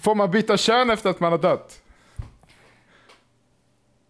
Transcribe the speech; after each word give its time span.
Får 0.00 0.14
man 0.14 0.30
byta 0.30 0.56
kön 0.56 0.90
efter 0.90 1.10
att 1.10 1.20
man 1.20 1.32
har 1.32 1.38
dött? 1.38 1.82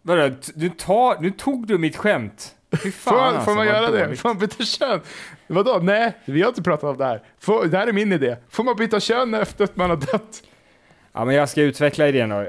Vadå, 0.03 0.31
du, 0.55 0.69
tar, 0.69 1.21
nu 1.21 1.31
tog 1.31 1.67
du 1.67 1.79
mitt 1.79 1.97
skämt. 1.97 2.55
Fy 2.83 2.91
fan 2.91 3.15
Får, 3.15 3.21
alltså, 3.21 3.41
får 3.41 3.55
man 3.55 3.67
göra 3.67 3.91
det? 3.91 4.05
dåligt. 4.05 4.21
Får 4.21 4.29
man 4.29 4.39
byta 4.39 4.65
kön? 4.65 5.01
Vadå? 5.47 5.81
Nej, 5.83 6.13
vi 6.25 6.43
har 6.43 6.49
inte 6.49 6.63
pratat 6.63 6.85
om 6.85 6.97
det 6.97 7.05
här. 7.05 7.23
Får, 7.39 7.65
det 7.65 7.79
här 7.79 7.87
är 7.87 7.93
min 7.93 8.13
idé. 8.13 8.37
Får 8.49 8.65
man 8.65 8.77
byta 8.77 9.01
kön 9.01 9.35
efter 9.35 9.65
att 9.65 9.77
man 9.77 9.91
har 9.91 9.97
dött? 9.97 10.43
Ja, 11.13 11.25
men 11.25 11.35
jag 11.35 11.49
ska 11.49 11.63
utveckla 11.63 12.09
idén 12.09 12.29
då. 12.29 12.47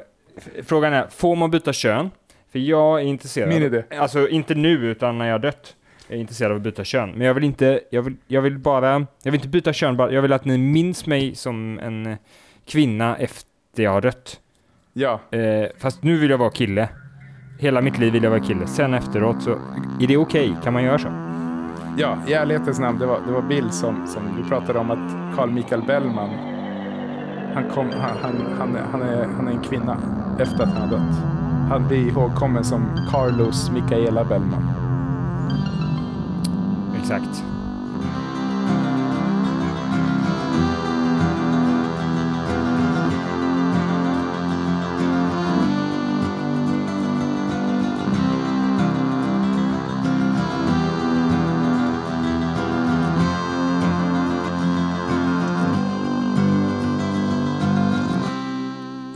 Frågan 0.63 0.93
är, 0.93 1.07
får 1.07 1.35
man 1.35 1.51
byta 1.51 1.73
kön? 1.73 2.11
För 2.51 2.59
jag 2.59 3.01
är 3.01 3.05
intresserad. 3.05 3.49
Min 3.49 3.63
idé. 3.63 3.83
Alltså 3.97 4.29
inte 4.29 4.55
nu, 4.55 4.69
utan 4.91 5.17
när 5.17 5.25
jag 5.25 5.33
har 5.33 5.39
dött. 5.39 5.75
Jag 6.07 6.15
är 6.15 6.19
intresserad 6.21 6.51
av 6.51 6.57
att 6.57 6.63
byta 6.63 6.83
kön. 6.83 7.11
Men 7.11 7.27
jag 7.27 7.33
vill 7.33 7.43
inte, 7.43 7.79
jag 7.89 8.01
vill, 8.01 8.15
jag 8.27 8.41
vill 8.41 8.57
bara, 8.57 8.93
jag 9.23 9.31
vill 9.31 9.35
inte 9.35 9.47
byta 9.47 9.73
kön 9.73 9.97
bara, 9.97 10.11
jag 10.11 10.21
vill 10.21 10.33
att 10.33 10.45
ni 10.45 10.57
minns 10.57 11.05
mig 11.05 11.35
som 11.35 11.79
en 11.79 12.17
kvinna 12.68 13.15
efter 13.15 13.83
jag 13.83 13.91
har 13.91 14.02
dött. 14.02 14.39
Ja. 14.93 15.19
Eh, 15.32 15.68
fast 15.78 16.04
nu 16.04 16.18
vill 16.18 16.29
jag 16.29 16.37
vara 16.37 16.50
kille. 16.50 16.89
Hela 17.60 17.82
mitt 17.82 17.97
liv 17.97 18.14
vill 18.14 18.24
jag 18.24 18.29
vara 18.29 18.43
kille. 18.43 18.68
Sen 18.68 18.93
efteråt 18.93 19.43
så, 19.43 19.51
är 20.00 20.07
det 20.07 20.18
okej? 20.18 20.55
Kan 20.64 20.74
man 20.74 20.83
göra 20.83 20.97
så? 20.97 21.07
Ja, 21.97 22.18
i 22.27 22.33
ärlighetens 22.33 22.79
namn, 22.79 23.00
det 23.00 23.05
var, 23.05 23.19
det 23.27 23.32
var 23.32 23.41
Bill 23.41 23.71
som, 23.71 24.07
som 24.07 24.24
vi 24.38 24.50
pratade 24.50 24.79
om 24.79 24.91
att 24.91 25.36
Carl 25.36 25.50
Michael 25.50 25.82
Bellman, 25.82 26.29
han, 27.54 27.69
kom, 27.69 27.89
han, 27.89 28.18
han, 28.21 28.55
han, 28.57 28.75
är, 28.75 28.82
han, 28.91 29.02
är, 29.02 29.25
han 29.25 29.47
är 29.47 29.52
en 29.52 29.61
kvinna 29.61 29.97
efter 30.39 30.63
att 30.63 30.74
han 30.74 30.89
har 30.89 30.97
dött. 30.97 31.18
Han 31.69 31.88
blir 31.88 32.08
ihågkommen 32.08 32.63
som 32.63 33.08
Carlos 33.11 33.72
Michaela 33.72 34.23
Bellman. 34.23 34.69
Exakt. 37.02 37.44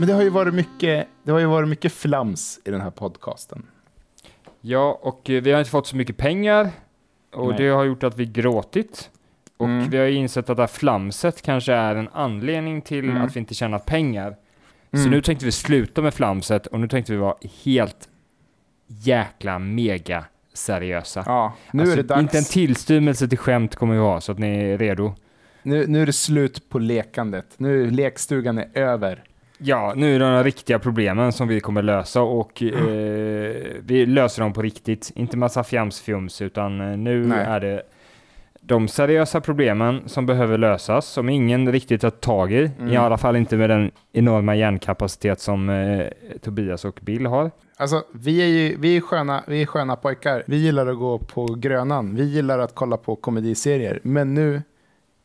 Men 0.01 0.07
det 0.07 0.13
har 0.13 0.21
ju 0.21 0.29
varit 0.29 0.53
mycket, 0.53 1.07
det 1.23 1.31
har 1.31 1.39
ju 1.39 1.45
varit 1.45 1.69
mycket 1.69 1.93
flams 1.93 2.59
i 2.65 2.71
den 2.71 2.81
här 2.81 2.89
podcasten. 2.91 3.63
Ja, 4.61 4.99
och 5.01 5.29
eh, 5.29 5.41
vi 5.41 5.51
har 5.51 5.59
inte 5.59 5.71
fått 5.71 5.87
så 5.87 5.95
mycket 5.95 6.17
pengar. 6.17 6.69
Och 7.33 7.47
Nej. 7.47 7.57
det 7.57 7.67
har 7.69 7.83
gjort 7.83 8.03
att 8.03 8.17
vi 8.17 8.25
gråtit. 8.25 9.09
Och 9.57 9.65
Mm. 9.67 9.89
vi 9.89 9.97
har 9.97 10.05
ju 10.05 10.13
insett 10.15 10.49
att 10.49 10.57
det 10.57 10.63
här 10.63 10.67
flamset 10.67 11.41
kanske 11.41 11.73
är 11.73 11.95
en 11.95 12.09
anledning 12.13 12.81
till 12.81 13.09
Mm. 13.09 13.21
att 13.21 13.35
vi 13.35 13.39
inte 13.39 13.53
tjänar 13.53 13.79
pengar. 13.79 14.35
Så 14.91 14.97
Mm. 14.97 15.11
nu 15.11 15.21
tänkte 15.21 15.45
vi 15.45 15.51
sluta 15.51 16.01
med 16.01 16.13
flamset 16.13 16.67
och 16.67 16.79
nu 16.79 16.87
tänkte 16.87 17.11
vi 17.11 17.17
vara 17.17 17.35
helt 17.63 18.09
jäkla 18.87 19.59
mega 19.59 20.25
seriösa. 20.53 21.23
Ja, 21.25 21.53
nu 21.71 21.81
Alltså, 21.83 21.93
är 21.93 21.97
det 21.97 22.03
dags. 22.07 22.21
Inte 22.21 22.37
en 22.37 22.43
tillstymmelse 22.43 23.27
till 23.27 23.37
skämt 23.37 23.75
kommer 23.75 23.93
vi 23.93 23.99
ha, 23.99 24.21
så 24.21 24.31
att 24.31 24.39
ni 24.39 24.47
är 24.57 24.77
redo. 24.77 25.13
Nu, 25.63 25.87
nu 25.87 26.01
är 26.01 26.05
det 26.05 26.13
slut 26.13 26.69
på 26.69 26.79
lekandet. 26.79 27.45
Nu 27.57 27.83
är 27.87 27.91
lekstugan 27.91 28.57
är 28.57 28.69
över. 28.77 29.23
Ja, 29.63 29.93
nu 29.95 30.15
är 30.15 30.19
det 30.19 30.25
de 30.25 30.43
riktiga 30.43 30.79
problemen 30.79 31.31
som 31.31 31.47
vi 31.47 31.59
kommer 31.59 31.81
lösa 31.81 32.21
och 32.21 32.61
Mm. 32.61 32.75
eh, 32.75 33.55
vi 33.85 34.05
löser 34.05 34.41
dem 34.41 34.53
på 34.53 34.61
riktigt. 34.61 35.11
Inte 35.15 35.37
massa 35.37 35.63
fjamsfjums, 35.63 36.41
utan 36.41 36.81
eh, 36.91 36.97
nu 36.97 37.25
Nej. 37.27 37.45
är 37.45 37.59
det 37.59 37.81
de 38.61 38.87
seriösa 38.87 39.41
problemen 39.41 40.01
som 40.05 40.25
behöver 40.25 40.57
lösas, 40.57 41.05
som 41.05 41.29
ingen 41.29 41.71
riktigt 41.71 42.03
har 42.03 42.09
tag 42.09 42.51
i. 42.53 42.71
Mm. 42.79 42.93
I 42.93 42.97
alla 42.97 43.17
fall 43.17 43.35
inte 43.35 43.57
med 43.57 43.69
den 43.69 43.91
enorma 44.13 44.55
hjärnkapacitet 44.55 45.39
som 45.39 45.69
eh, 45.69 46.05
Tobias 46.41 46.85
och 46.85 46.99
Bill 47.01 47.25
har. 47.25 47.51
Alltså, 47.77 48.03
vi 48.13 48.41
är 48.41 48.45
ju 48.47 48.77
vi 48.79 48.97
är 48.97 49.01
sköna, 49.01 49.43
vi 49.47 49.61
är 49.61 49.65
sköna 49.65 49.95
pojkar. 49.95 50.43
Vi 50.47 50.57
gillar 50.57 50.87
att 50.87 50.97
gå 50.97 51.17
på 51.17 51.45
Grönan. 51.45 52.15
Vi 52.15 52.23
gillar 52.23 52.59
att 52.59 52.75
kolla 52.75 52.97
på 52.97 53.15
komediserier. 53.15 53.99
Men 54.03 54.33
nu 54.33 54.61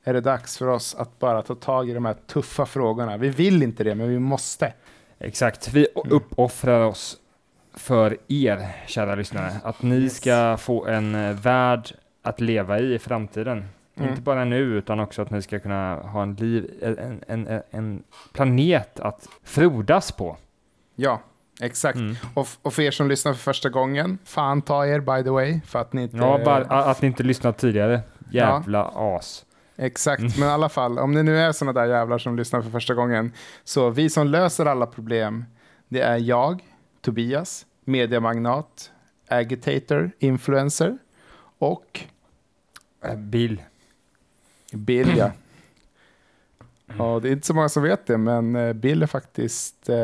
är 0.06 0.12
det 0.12 0.20
dags 0.20 0.58
för 0.58 0.66
oss 0.68 0.94
att 0.94 1.18
bara 1.18 1.42
ta 1.42 1.54
tag 1.54 1.88
i 1.90 1.94
de 1.94 2.04
här 2.04 2.16
tuffa 2.26 2.66
frågorna. 2.66 3.16
Vi 3.16 3.28
vill 3.28 3.62
inte 3.62 3.84
det, 3.84 3.94
men 3.94 4.08
vi 4.08 4.18
måste. 4.18 4.72
Exakt, 5.18 5.68
vi 5.72 5.88
Mm. 6.04 6.16
uppoffrar 6.16 6.80
oss 6.80 7.16
för 7.74 8.16
er, 8.28 8.68
kära 8.86 9.14
lyssnare. 9.14 9.52
Att 9.62 9.82
ni 9.82 10.10
ska 10.10 10.56
få 10.60 10.86
en 10.86 11.14
eh, 11.14 11.32
värld 11.36 11.88
att 12.22 12.40
leva 12.40 12.78
i 12.78 12.94
i 12.94 12.98
framtiden. 12.98 13.64
Mm. 13.96 14.08
Inte 14.10 14.22
bara 14.22 14.44
nu, 14.44 14.58
utan 14.58 15.00
också 15.00 15.22
att 15.22 15.30
ni 15.30 15.42
ska 15.42 15.58
kunna 15.58 15.94
ha 15.96 16.22
en, 16.22 16.34
liv, 16.34 16.70
en, 16.82 16.98
en, 17.28 17.46
en, 17.46 17.62
en 17.70 18.02
planet 18.32 19.00
att 19.00 19.28
frodas 19.44 20.12
på. 20.12 20.36
Ja, 20.94 21.20
exakt. 21.60 21.96
Mm. 21.96 22.16
Och, 22.34 22.48
och 22.62 22.72
för 22.74 22.82
er 22.82 22.90
som 22.90 23.08
lyssnar 23.08 23.32
för 23.32 23.40
första 23.40 23.68
gången, 23.68 24.18
fan 24.24 24.62
ta 24.62 24.86
er 24.86 25.00
by 25.00 25.24
the 25.24 25.30
way. 25.30 25.60
För 25.66 25.78
att 25.78 25.92
ni 25.92 26.02
inte... 26.02 26.16
Ja, 26.16 26.40
bara 26.44 26.64
att 26.64 27.02
ni 27.02 27.08
inte 27.08 27.22
lyssnat 27.22 27.58
tidigare. 27.58 28.00
Jävla 28.30 28.90
as. 28.94 29.45
Exakt, 29.76 30.20
Mm. 30.20 30.32
men 30.38 30.48
i 30.48 30.52
alla 30.52 30.68
fall, 30.68 30.98
om 30.98 31.14
det 31.14 31.22
nu 31.22 31.38
är 31.38 31.52
sådana 31.52 31.80
där 31.80 31.86
jävlar 31.88 32.18
som 32.18 32.36
lyssnar 32.36 32.62
för 32.62 32.70
första 32.70 32.94
gången, 32.94 33.32
så 33.64 33.90
vi 33.90 34.10
som 34.10 34.26
löser 34.26 34.66
alla 34.66 34.86
problem, 34.86 35.44
det 35.88 36.00
är 36.00 36.16
jag, 36.18 36.64
Tobias, 37.00 37.66
mediamagnat, 37.84 38.90
agitator, 39.28 40.10
influencer 40.18 40.98
och 41.58 42.00
Äh, 43.04 43.16
Bill. 43.16 43.62
Bill, 44.72 45.14
ja. 45.16 45.30
Ja, 46.98 47.20
det 47.22 47.28
är 47.28 47.32
inte 47.32 47.46
så 47.46 47.54
många 47.54 47.68
som 47.68 47.82
vet 47.82 48.06
det, 48.06 48.18
men 48.18 48.56
eh, 48.56 48.72
Bill 48.72 49.02
är 49.02 49.06
faktiskt 49.06 49.88
eh, 49.88 49.96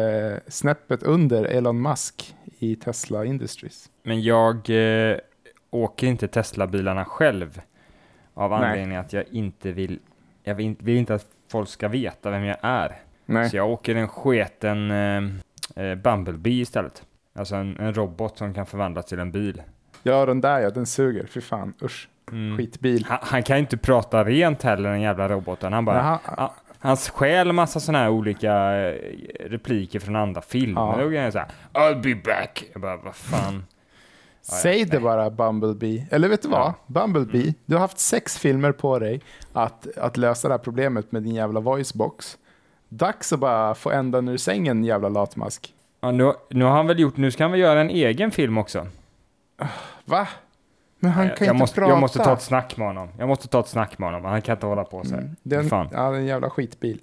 snäppet 0.49 1.03
under 1.03 1.45
Elon 1.45 1.83
Musk 1.83 2.35
i 2.59 2.77
Tesla 2.77 3.25
Industries. 3.25 3.91
Men 4.03 4.23
jag 4.23 4.71
eh, 5.11 5.17
åker 5.71 6.07
inte 6.07 6.29
Tesla-bilarna 6.29 7.05
själv. 7.05 7.61
Av 8.35 8.53
anledning 8.53 8.97
att 8.97 9.13
jag 9.13 9.25
inte 9.31 9.73
vill, 9.73 9.99
jag 10.43 10.55
vill, 10.55 10.77
vill 10.79 10.97
inte 10.97 11.15
att 11.15 11.27
folk 11.51 11.69
ska 11.69 11.89
veta 11.89 12.31
vem 12.31 12.45
jag 12.45 12.57
är. 12.63 12.97
Nej. 13.27 13.51
Så 13.51 13.57
jag 13.57 13.71
åker 13.71 13.95
en 13.95 14.09
sketen 14.09 14.91
eh, 14.91 15.85
eh, 15.85 15.95
Bumblebee 15.95 16.61
istället. 16.61 17.03
Alltså 17.35 17.55
en, 17.55 17.77
en 17.81 17.95
robot 17.95 18.39
som 18.39 18.55
kan 18.55 18.67
förvandlas 18.67 19.07
till 19.07 19.19
en 19.19 19.33
bil. 19.33 19.63
Ja, 20.03 20.27
den 20.27 20.41
där 20.41 20.61
ja, 20.61 20.71
den 20.71 20.87
suger. 20.87 21.27
Fy 21.27 21.41
fan, 21.41 21.75
usch. 21.83 22.09
Mm. 22.33 22.57
Skitbil. 22.57 23.07
Han, 23.09 23.19
han 23.23 23.43
kan 23.43 23.57
ju 23.57 23.61
inte 23.61 23.77
prata 23.77 24.25
rent 24.25 24.63
heller, 24.63 24.91
den 24.91 25.01
jävla 25.01 25.29
roboten. 25.29 25.73
Han 25.73 25.85
bara, 25.85 25.95
Men 25.95 26.19
han, 26.37 26.51
han 26.79 26.97
stjäl 26.97 27.53
massa 27.53 27.81
sådana 27.81 27.99
här 27.99 28.11
olika 28.11 28.53
eh, 28.53 28.95
repliker 29.41 30.01
från 30.01 30.17
andra 30.17 30.41
filmer. 30.41 30.81
Ja. 30.81 31.03
Och 31.03 31.11
grejer 31.11 31.31
så 31.31 31.39
här, 31.39 31.49
I'll 31.73 32.03
be 32.03 32.15
back. 32.15 32.65
Jag 32.73 32.83
bara, 32.83 32.97
vad 32.97 33.15
fan. 33.15 33.65
Ja, 34.51 34.57
Säg 34.57 34.81
ja, 34.81 34.87
det 34.91 35.01
bara 35.01 35.31
Bumblebee. 35.31 36.07
Eller 36.11 36.29
vet 36.29 36.43
du 36.43 36.49
vad? 36.49 36.61
Ja. 36.61 36.75
Bumblebee, 36.87 37.43
Mm. 37.43 37.55
du 37.67 37.75
har 37.75 37.81
haft 37.81 37.99
sex 37.99 38.39
filmer 38.39 38.73
på 38.73 38.99
dig 38.99 39.21
att, 39.53 39.99
att 39.99 40.17
lösa 40.17 40.49
det 40.49 40.55
här 40.55 40.59
problemet 40.59 41.13
med 41.13 41.23
din 41.23 41.35
jävla 41.35 41.61
voicebox. 41.61 42.39
Dags 42.89 43.33
att 43.33 43.39
bara 43.41 43.75
få 43.75 43.91
ändan 43.91 44.29
ur 44.29 44.37
sängen, 44.37 44.85
jävla 44.85 45.09
latmask. 45.09 45.75
Ja, 46.01 46.11
nu, 46.11 46.33
nu 46.51 46.65
har 46.65 46.73
han 46.73 46.87
väl 46.87 46.99
gjort, 47.01 47.17
nu 47.17 47.31
ska 47.31 47.45
han 47.45 47.51
väl 47.51 47.61
göra 47.61 47.81
en 47.81 47.91
egen 47.91 48.31
film 48.31 48.59
också. 48.59 48.87
Va? 50.05 50.29
Men 50.99 51.11
han 51.11 51.29
kan 51.29 51.37
jag, 51.47 51.55
inte 51.55 51.59
måste, 51.63 51.75
prata. 51.81 51.91
jag 51.93 52.01
måste 52.01 52.19
ta 52.19 52.33
ett 52.33 52.43
snack 52.43 52.77
med 52.77 52.87
honom. 52.87 53.09
Jag 53.19 53.29
måste 53.29 53.49
ta 53.49 53.61
ett 53.61 53.69
snack 53.69 53.99
med 53.99 54.09
honom. 54.09 54.25
Han 54.25 54.43
kan 54.43 54.57
inte 54.57 54.67
hålla 54.67 54.85
på 54.85 55.05
så 55.05 55.11
här. 55.15 55.19
Mm. 55.23 55.37
Det 55.43 55.57
är 55.57 55.61
en, 55.61 55.69
Fan. 55.69 55.89
ja, 55.93 56.15
en 56.17 56.27
jävla 56.27 56.51
skitbil. 56.51 57.01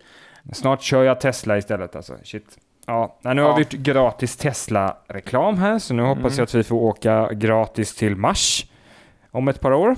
Snart 0.53 0.81
kör 0.81 1.03
jag 1.03 1.21
Tesla 1.21 1.57
istället 1.57 1.95
alltså. 1.95 2.13
Shit. 2.23 2.57
Ja, 2.89 3.15
nu 3.33 3.41
har 3.41 3.55
vi 3.55 3.61
gjort 3.61 3.71
gratis 3.71 4.37
Tesla-reklam 4.37 5.57
här, 5.57 5.79
så 5.79 5.93
nu 5.93 6.03
hoppas 6.03 6.23
Mm. 6.23 6.33
jag 6.37 6.43
att 6.43 6.55
vi 6.55 6.63
får 6.63 6.75
åka 6.75 7.29
gratis 7.33 7.95
till 7.95 8.15
Mars 8.15 8.65
om 9.31 9.47
ett 9.47 9.61
par 9.61 9.71
år. 9.73 9.95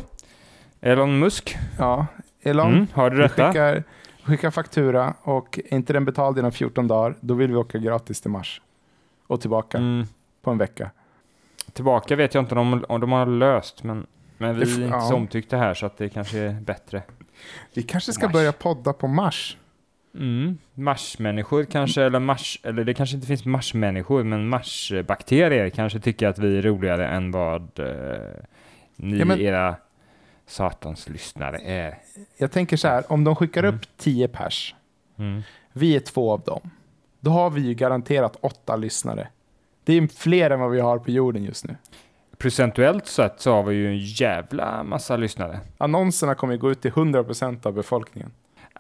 Elon 0.82 1.20
Musk. 1.20 1.58
Ja, 1.80 2.06
Elon, 2.42 2.74
Mm, 2.74 2.88
hörde 2.94 3.16
du 3.16 3.22
vi 3.22 3.28
detta? 3.28 3.48
skickar, 3.48 3.84
skickar 4.24 4.52
faktura 4.52 5.14
och 5.24 5.60
är 5.66 5.74
inte 5.76 5.94
den 5.94 6.06
betald 6.06 6.40
inom 6.40 6.52
14 6.52 6.88
dagar, 6.88 7.16
då 7.20 7.34
vill 7.34 7.50
vi 7.52 7.56
åka 7.58 7.78
gratis 7.78 8.22
till 8.22 8.32
Mars. 8.32 8.62
Och 9.28 9.42
tillbaka 9.42 9.78
Mm. 9.78 10.06
på 10.42 10.52
en 10.52 10.58
vecka. 10.58 10.92
Tillbaka 11.74 12.16
vet 12.16 12.34
jag 12.34 12.42
inte 12.42 12.56
om, 12.56 12.86
om 12.90 13.02
de 13.02 13.12
har 13.12 13.26
löst, 13.26 13.84
men, 13.84 14.06
men 14.38 14.56
vi 14.56 14.62
är 14.62 14.68
inte 14.84 14.96
ja. 14.96 15.02
så 15.02 15.16
omtyckta 15.16 15.58
här 15.58 15.74
så 15.74 15.86
att 15.86 15.98
det 15.98 16.10
kanske 16.10 16.40
är 16.40 16.54
bättre. 16.54 17.04
Vi 17.74 17.84
kanske 17.84 18.14
ska 18.14 18.26
Mars. 18.26 18.34
börja 18.34 18.52
podda 18.52 18.94
på 18.94 19.08
Mars. 19.08 19.58
Mm. 20.16 20.58
Marsmänniskor 20.74 21.64
kanske, 21.64 22.04
eller 22.04 22.20
Mars, 22.20 22.60
eller 22.64 22.84
det 22.84 22.94
kanske 22.94 23.16
inte 23.16 23.28
finns 23.28 23.46
Marsmänniskor, 23.46 24.24
men 24.24 24.48
Marsbakterier 24.50 25.70
kanske 25.70 26.00
tycker 26.00 26.28
att 26.28 26.40
vi 26.40 26.58
är 26.58 26.62
roligare 26.62 27.08
än 27.08 27.32
vad 27.32 27.80
eh, 27.80 27.86
ni 28.96 29.18
Ja, 29.20 29.26
men- 29.26 29.40
era 29.42 29.76
satans 30.48 31.10
lyssnare 31.10 31.58
är. 31.66 31.98
Jag 32.38 32.52
tänker 32.52 32.78
så 32.78 32.88
här, 32.88 33.12
om 33.12 33.24
de 33.24 33.36
skickar 33.36 33.64
Mm. 33.64 33.76
upp 33.76 33.82
10 33.98 34.28
pers, 34.28 34.76
Mm. 35.18 35.42
vi 35.74 35.96
är 35.96 36.00
två 36.00 36.32
av 36.32 36.42
dem, 36.42 36.70
då 37.20 37.32
har 37.32 37.50
vi 37.50 37.62
ju 37.62 37.74
garanterat 37.74 38.38
åtta 38.42 38.76
lyssnare. 38.76 39.28
Det 39.84 39.94
är 39.94 40.08
fler 40.08 40.50
än 40.50 40.60
vad 40.60 40.72
vi 40.72 40.80
har 40.80 41.00
på 41.00 41.12
jorden 41.12 41.44
just 41.44 41.66
nu. 41.68 41.76
Procentuellt 42.38 43.08
sett 43.08 43.42
så 43.42 43.54
har 43.54 43.64
vi 43.64 43.76
ju 43.76 43.88
en 43.88 43.98
jävla 44.00 44.84
massa 44.84 45.18
lyssnare. 45.18 45.60
Annonserna 45.78 46.36
kommer 46.36 46.54
ju 46.54 46.60
gå 46.60 46.72
ut 46.72 46.82
till 46.82 46.92
100% 46.92 47.66
av 47.66 47.74
befolkningen. 47.74 48.32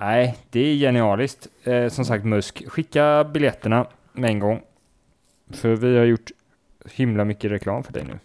Nej, 0.01 0.37
det 0.49 0.59
är 0.59 0.75
genialiskt. 0.75 1.47
Eh, 1.63 1.87
som 1.87 2.05
sagt 2.05 2.25
Musk, 2.25 2.63
skicka 2.67 3.23
biljetterna 3.23 3.87
med 4.13 4.29
en 4.29 4.39
gång. 4.39 4.61
För 5.49 5.75
vi 5.75 5.97
har 5.97 6.05
gjort 6.05 6.31
himla 6.85 7.25
mycket 7.25 7.51
reklam 7.51 7.83
för 7.83 7.93
dig 7.93 8.03
nu. 8.03 8.19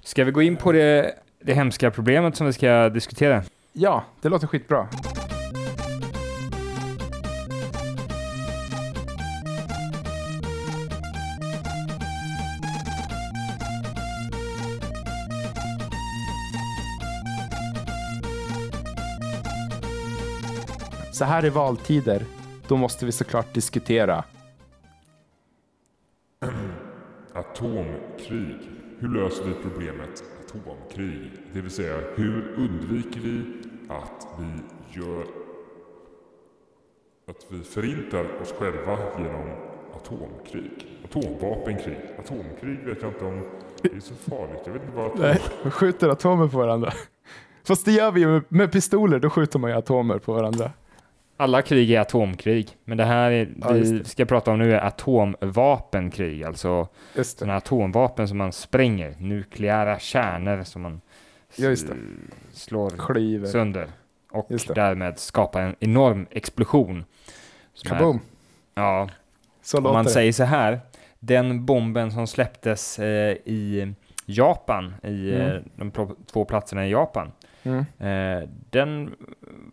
Ska 0.00 0.24
vi 0.24 0.30
gå 0.30 0.42
in 0.42 0.56
på 0.56 0.72
det, 0.72 1.14
det 1.40 1.54
hemska 1.54 1.90
problemet 1.90 2.36
som 2.36 2.46
vi 2.46 2.52
ska 2.52 2.88
diskutera? 2.88 3.42
Ja, 3.72 4.04
det 4.22 4.28
låter 4.28 4.46
skitbra. 4.46 4.88
Så 21.14 21.24
här 21.24 21.44
i 21.44 21.48
valtider, 21.48 22.24
då 22.68 22.76
måste 22.76 23.06
vi 23.06 23.12
såklart 23.12 23.54
diskutera. 23.54 24.24
Atomkrig. 27.32 28.56
Hur 28.98 29.08
löser 29.08 29.44
vi 29.44 29.54
problemet 29.62 30.24
atomkrig? 30.44 31.30
Det 31.52 31.60
vill 31.60 31.70
säga, 31.70 31.96
hur 32.14 32.54
undviker 32.56 33.20
vi 33.20 33.44
att 33.88 34.26
vi 34.38 34.46
gör 35.00 35.22
att 37.28 37.46
vi 37.48 37.62
förintar 37.62 38.42
oss 38.42 38.52
själva 38.58 38.98
genom 39.18 39.50
atomkrig? 39.96 41.00
Atomvapenkrig. 41.04 41.98
Atomkrig 42.18 42.78
vet 42.84 43.02
jag 43.02 43.10
inte 43.10 43.24
om 43.24 43.42
det 43.82 43.92
är 43.96 44.00
så 44.00 44.14
farligt. 44.14 44.62
Jag 44.64 44.72
vet 44.72 44.82
inte 44.82 44.96
vad 44.96 45.06
atom... 45.06 45.20
Nej, 45.20 45.40
vi 45.64 45.70
skjuter 45.70 46.08
atomer 46.08 46.48
på 46.48 46.58
varandra. 46.58 46.92
Fast 47.64 47.84
det 47.84 47.92
gör 47.92 48.12
vi 48.12 48.20
ju 48.20 48.26
med, 48.26 48.42
med 48.48 48.72
pistoler, 48.72 49.18
då 49.18 49.30
skjuter 49.30 49.58
man 49.58 49.70
ju 49.70 49.76
atomer 49.76 50.18
på 50.18 50.32
varandra. 50.32 50.70
Alla 51.44 51.62
krig 51.62 51.90
är 51.90 52.00
atomkrig, 52.00 52.68
men 52.84 52.98
det 52.98 53.04
här 53.04 53.30
är, 53.30 53.48
Ja, 53.60 53.68
vi 53.72 54.04
ska 54.04 54.24
prata 54.24 54.50
om 54.50 54.58
nu 54.58 54.74
är 54.74 54.80
atomvapenkrig, 54.80 56.44
alltså 56.44 56.88
sådana 57.22 57.56
atomvapen 57.56 58.28
som 58.28 58.38
man 58.38 58.52
spränger, 58.52 59.14
nukleära 59.18 59.98
kärnor 59.98 60.62
som 60.62 60.82
man 60.82 61.00
Ja, 61.56 61.74
slår 62.52 62.90
Kliver. 62.90 63.46
sönder 63.46 63.86
och 64.30 64.46
därmed 64.74 65.18
skapar 65.18 65.60
en 65.62 65.74
enorm 65.80 66.26
explosion. 66.30 67.04
som 67.74 67.92
är- 67.92 67.98
Kaboom! 67.98 68.20
Ja, 68.74 69.08
Så 69.62 69.80
låter 69.80 69.92
man 69.94 70.04
säger 70.04 70.32
så 70.32 70.44
här, 70.44 70.80
den 71.20 71.64
bomben 71.66 72.12
som 72.12 72.26
släpptes 72.26 72.98
eh, 72.98 73.32
i 73.44 73.94
Japan, 74.26 74.94
i 75.02 75.30
eh, 75.34 75.50
Mm. 75.50 75.62
de 75.76 76.14
två 76.32 76.44
platserna 76.44 76.86
i 76.86 76.90
Japan, 76.90 77.32
Mm. 77.62 77.78
eh, 77.98 78.48
den 78.70 79.14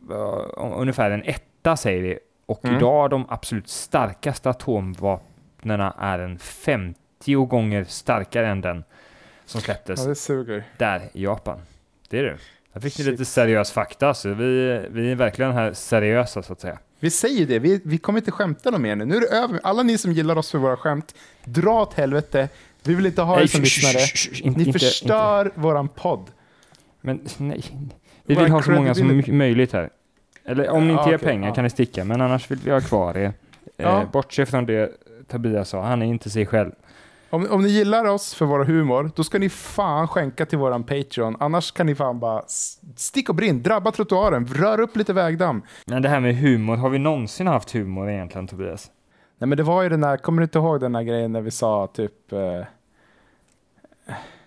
var 0.01 0.59
ungefär 0.77 1.11
en 1.11 1.23
etta 1.61 1.77
säger 1.77 2.01
vi, 2.01 2.19
och 2.45 2.65
Mm. 2.65 2.77
idag 2.77 3.09
de 3.09 3.25
absolut 3.29 3.69
starkaste 3.69 4.49
atomvapnena 4.49 5.95
är 5.99 6.19
en 6.19 6.39
50 6.39 7.45
gånger 7.45 7.83
starkare 7.83 8.47
än 8.47 8.61
den 8.61 8.83
som 9.45 9.61
släpptes 9.61 9.99
Ja, 10.03 10.09
det 10.09 10.15
suger. 10.15 10.63
där 10.77 11.01
i 11.13 11.23
Japan. 11.23 11.59
Det 12.09 12.19
är 12.19 12.23
det. 12.23 12.37
Där 12.73 12.81
fick 12.81 12.97
ni 12.99 13.03
lite 13.05 13.25
seriös 13.25 13.71
fakta, 13.71 14.13
så 14.13 14.29
vi, 14.33 14.85
vi 14.91 15.11
är 15.11 15.15
verkligen 15.15 15.51
här 15.51 15.73
seriösa 15.73 16.43
så 16.43 16.53
att 16.53 16.61
säga. 16.61 16.77
Vi 16.99 17.09
säger 17.09 17.45
det, 17.45 17.59
vi, 17.59 17.81
vi 17.85 17.97
kommer 17.97 18.19
inte 18.19 18.31
skämta 18.31 18.69
något 18.71 18.81
mer 18.81 18.95
nu. 18.95 19.05
Nu 19.05 19.15
är 19.15 19.21
det 19.21 19.27
över. 19.27 19.59
Alla 19.63 19.83
ni 19.83 19.97
som 19.97 20.11
gillar 20.11 20.35
oss 20.37 20.51
för 20.51 20.57
våra 20.57 20.77
skämt, 20.77 21.15
dra 21.43 21.81
åt 21.81 21.93
helvete. 21.93 22.49
Vi 22.83 22.95
vill 22.95 23.05
inte 23.05 23.21
ha 23.21 23.41
er 23.41 23.47
som 23.47 23.61
lyssnare. 23.61 24.03
inte- 24.43 24.59
Ni 24.59 24.65
inte- 24.67 24.79
förstör 24.79 25.51
våran 25.55 25.87
podd. 25.87 26.31
Men 27.01 27.21
nej, 27.37 27.63
vi 28.25 28.33
Vår 28.35 28.41
vill 28.43 28.51
ha 28.51 28.61
så 28.61 28.71
många 28.71 28.95
som 28.95 29.23
möjligt 29.27 29.73
här. 29.73 29.89
Eller 30.45 30.69
om 30.69 30.87
ni 30.87 30.91
inte 30.93 31.03
Ja, 31.03 31.09
ger 31.09 31.17
okej, 31.17 31.27
pengar 31.27 31.47
ja. 31.47 31.55
kan 31.55 31.63
ni 31.63 31.69
sticka, 31.69 32.05
men 32.05 32.21
annars 32.21 32.51
vill 32.51 32.59
vi 32.59 32.71
ha 32.71 32.81
kvar 32.81 33.17
er. 33.17 33.33
Ja. 33.77 34.01
Eh, 34.01 34.11
bortse 34.11 34.45
från 34.45 34.65
det 34.65 34.91
Tobias 35.27 35.69
sa, 35.69 35.81
han 35.81 36.01
är 36.01 36.05
inte 36.05 36.29
sig 36.29 36.45
själv. 36.45 36.71
Om, 37.29 37.47
om 37.51 37.61
ni 37.61 37.69
gillar 37.69 38.05
oss 38.05 38.33
för 38.33 38.45
vår 38.45 38.63
humor, 38.65 39.11
då 39.15 39.23
ska 39.23 39.39
ni 39.39 39.49
fan 39.49 40.07
skänka 40.07 40.45
till 40.45 40.57
våran 40.57 40.83
Patreon. 40.83 41.37
Annars 41.39 41.71
kan 41.71 41.85
ni 41.85 41.95
fan 41.95 42.19
bara 42.19 42.43
stick 42.95 43.29
och 43.29 43.35
brinn, 43.35 43.63
drabba 43.63 43.91
trottoaren, 43.91 44.45
rör 44.45 44.79
upp 44.79 44.95
lite 44.95 45.13
vägdamm. 45.13 45.61
Men 45.85 46.01
det 46.01 46.09
här 46.09 46.19
med 46.19 46.35
humor, 46.35 46.75
har 46.75 46.89
vi 46.89 46.99
någonsin 46.99 47.47
haft 47.47 47.71
humor 47.71 48.09
egentligen 48.09 48.47
Tobias? 48.47 48.91
Nej 49.37 49.47
men 49.47 49.57
det 49.57 49.63
var 49.63 49.83
ju 49.83 49.89
den 49.89 50.01
där, 50.01 50.17
kommer 50.17 50.41
du 50.41 50.43
inte 50.43 50.59
ihåg 50.59 50.79
den 50.79 50.93
där 50.93 51.01
grejen 51.01 51.31
när 51.31 51.41
vi 51.41 51.51
sa 51.51 51.87
typ... 51.87 52.31
Eh, 52.31 52.65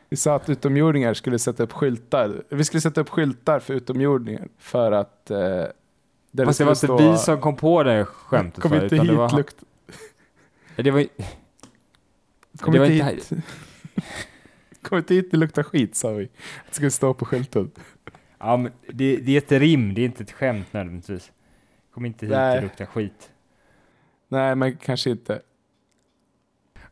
vi 0.08 0.17
sa 0.17 0.35
att 0.35 0.49
utomjordingar 0.50 1.14
skulle 1.14 1.38
sätta 1.38 1.62
upp 1.62 1.73
skyltar. 1.73 2.43
Vi 2.49 2.64
skulle 2.64 2.81
sätta 2.81 3.00
upp 3.00 3.08
skyltar 3.08 3.58
för 3.61 3.75
utomjordingar 3.75 4.49
för 4.58 4.93
att... 4.93 5.31
Eh, 5.31 5.64
där 6.34 6.44
Fast 6.44 6.58
det 6.58 6.64
var 6.64 6.75
skulle 6.75 6.92
inte 6.92 7.02
stå, 7.04 7.12
vi 7.12 7.19
som 7.19 7.40
kom 7.40 7.56
på 7.56 7.82
det 7.82 8.04
skämtet 8.04 8.62
Kom 8.62 8.75
inte 8.75 8.96
hit, 8.96 9.08
det 9.08 9.14
var, 9.14 9.36
lukt, 9.36 9.56
det 10.76 10.90
var, 10.90 11.06
kom 12.60 12.72
det 12.72 12.78
var 12.78 12.86
inte 12.86 13.10
inte 13.10 13.34
hit. 13.34 13.44
Kom 14.82 14.98
inte 14.98 15.14
hit, 15.14 15.31
det 15.31 15.36
luktar 15.36 15.62
skit 15.62 15.96
sa 15.96 16.10
vi. 16.10 16.25
Det 16.69 16.75
skulle 16.75 16.90
stå 16.90 17.14
på 17.14 17.25
skylten. 17.25 17.70
ja, 18.38 18.56
men 18.56 18.72
det, 18.88 19.16
det 19.16 19.32
är 19.32 19.38
ett 19.38 19.52
rim, 19.52 19.94
det 19.94 20.00
är 20.00 20.04
inte 20.04 20.22
ett 20.22 20.32
skämt 20.32 20.72
nödvändigtvis. 20.72 21.32
Kom 21.94 22.04
inte 22.06 22.26
hit, 22.26 22.34
Nej. 22.34 22.56
det 22.56 22.62
luktar 22.62 22.87
skit. 22.87 23.30
Nej, 24.28 24.54
men 24.54 24.76
kanske 24.76 25.10
inte. 25.10 25.42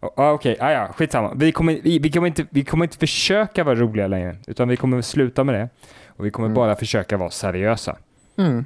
Ah, 0.00 0.32
Okej, 0.32 0.56
ah, 0.60 0.70
ja, 0.70 0.92
skitsamma. 0.92 1.34
Vi 1.34 1.52
kommer, 1.52 1.80
vi, 1.82 1.98
vi, 1.98 2.10
kommer 2.10 2.26
inte, 2.26 2.46
vi 2.50 2.64
kommer 2.64 2.84
inte 2.84 2.98
försöka 2.98 3.64
vara 3.64 3.74
roliga 3.74 4.06
längre, 4.06 4.36
utan 4.46 4.68
vi 4.68 4.76
kommer 4.76 5.02
sluta 5.02 5.44
med 5.44 5.54
det. 5.54 5.68
Och 6.06 6.26
vi 6.26 6.30
kommer 6.30 6.46
Mm. 6.46 6.54
bara 6.54 6.76
försöka 6.76 7.16
vara 7.16 7.30
seriösa. 7.30 7.96
Mm. 8.36 8.64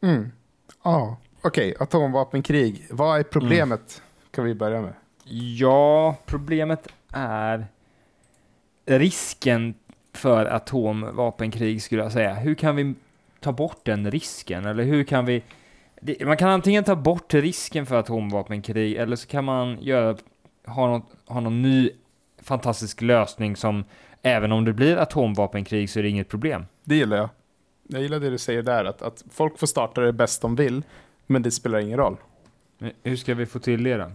Mm. 0.00 0.32
Ja, 0.82 1.16
okej. 1.42 1.74
Atomvapenkrig. 1.80 2.86
Vad 2.90 3.18
är 3.18 3.22
problemet? 3.22 4.02
Kan 4.30 4.44
vi 4.44 4.54
börja 4.54 4.82
med. 4.82 4.92
Ja, 5.58 6.16
problemet 6.26 6.88
är 7.12 7.66
risken 8.84 9.74
för 10.12 10.46
atomvapenkrig 10.46 11.82
skulle 11.82 12.02
jag 12.02 12.12
säga. 12.12 12.34
Hur 12.34 12.54
kan 12.54 12.76
vi 12.76 12.94
ta 13.40 13.52
bort 13.52 13.80
den 13.82 14.10
risken? 14.10 14.66
Eller 14.66 14.84
hur 14.84 15.04
kan 15.04 15.24
vi... 15.24 15.42
Man 16.24 16.36
kan 16.36 16.48
antingen 16.48 16.84
ta 16.84 16.96
bort 16.96 17.34
risken 17.34 17.86
för 17.86 17.96
atomvapenkrig 17.96 18.96
eller 18.96 19.16
så 19.16 19.26
kan 19.26 19.44
man 19.44 19.78
göra, 19.80 20.16
ha, 20.66 20.86
något, 20.86 21.06
ha 21.26 21.40
någon 21.40 21.62
ny 21.62 21.90
fantastisk 22.42 23.00
lösning 23.02 23.56
som 23.56 23.84
även 24.22 24.52
om 24.52 24.64
det 24.64 24.72
blir 24.72 24.96
atomvapenkrig 24.96 25.90
så 25.90 25.98
är 25.98 26.02
det 26.02 26.08
inget 26.08 26.28
problem. 26.28 26.66
Det 26.84 26.94
gillar 26.94 27.16
jag. 27.16 27.28
Jag 27.90 28.02
gillar 28.02 28.20
det 28.20 28.30
du 28.30 28.38
säger 28.38 28.62
där, 28.62 28.84
att, 28.84 29.02
att 29.02 29.24
folk 29.30 29.58
får 29.58 29.66
starta 29.66 30.00
det 30.00 30.12
bäst 30.12 30.42
de 30.42 30.56
vill, 30.56 30.82
men 31.26 31.42
det 31.42 31.50
spelar 31.50 31.78
ingen 31.78 31.98
roll. 31.98 32.16
Men 32.78 32.92
hur 33.02 33.16
ska 33.16 33.34
vi 33.34 33.46
få 33.46 33.58
till 33.58 33.82
det 33.82 33.96
då? 33.96 34.12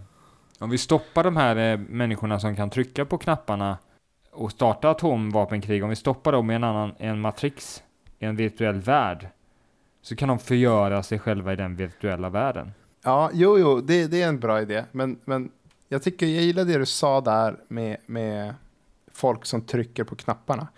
Om 0.58 0.70
vi 0.70 0.78
stoppar 0.78 1.24
de 1.24 1.36
här 1.36 1.56
eh, 1.56 1.78
människorna 1.78 2.40
som 2.40 2.56
kan 2.56 2.70
trycka 2.70 3.04
på 3.04 3.18
knapparna 3.18 3.78
och 4.30 4.52
starta 4.52 4.90
atomvapenkrig, 4.90 5.84
om 5.84 5.90
vi 5.90 5.96
stoppar 5.96 6.32
dem 6.32 6.50
i 6.50 6.54
en 6.54 6.64
annan, 6.64 6.94
en 6.98 7.20
matrix, 7.20 7.82
i 8.18 8.24
en 8.24 8.36
virtuell 8.36 8.80
värld, 8.80 9.28
så 10.02 10.16
kan 10.16 10.28
de 10.28 10.38
förgöra 10.38 11.02
sig 11.02 11.18
själva 11.18 11.52
i 11.52 11.56
den 11.56 11.76
virtuella 11.76 12.28
världen. 12.28 12.72
Ja, 13.04 13.30
jo, 13.32 13.58
jo, 13.58 13.80
det, 13.80 14.06
det 14.06 14.22
är 14.22 14.28
en 14.28 14.40
bra 14.40 14.62
idé. 14.62 14.84
Men, 14.92 15.18
men 15.24 15.50
jag 15.88 16.02
tycker, 16.02 16.26
jag 16.26 16.42
gillar 16.42 16.64
det 16.64 16.78
du 16.78 16.86
sa 16.86 17.20
där 17.20 17.56
med, 17.68 17.96
med 18.06 18.54
folk 19.12 19.46
som 19.46 19.62
trycker 19.62 20.04
på 20.04 20.16
knapparna. 20.16 20.68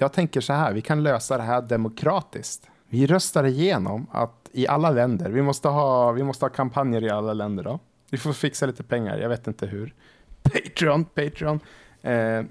Jag 0.00 0.12
tänker 0.12 0.40
så 0.40 0.52
här, 0.52 0.72
vi 0.72 0.80
kan 0.80 1.02
lösa 1.02 1.36
det 1.36 1.42
här 1.42 1.62
demokratiskt. 1.62 2.70
Vi 2.88 3.06
röstar 3.06 3.44
igenom 3.44 4.06
att 4.12 4.50
i 4.52 4.68
alla 4.68 4.90
länder, 4.90 5.30
vi 5.30 5.42
måste 5.42 5.68
ha, 5.68 6.12
vi 6.12 6.22
måste 6.22 6.44
ha 6.44 6.50
kampanjer 6.50 7.04
i 7.04 7.10
alla 7.10 7.32
länder 7.32 7.64
då. 7.64 7.78
Vi 8.10 8.18
får 8.18 8.32
fixa 8.32 8.66
lite 8.66 8.82
pengar, 8.82 9.18
jag 9.18 9.28
vet 9.28 9.46
inte 9.46 9.66
hur. 9.66 9.94
Patreon, 10.42 11.04
Patreon. 11.04 11.60
Eh, 12.02 12.12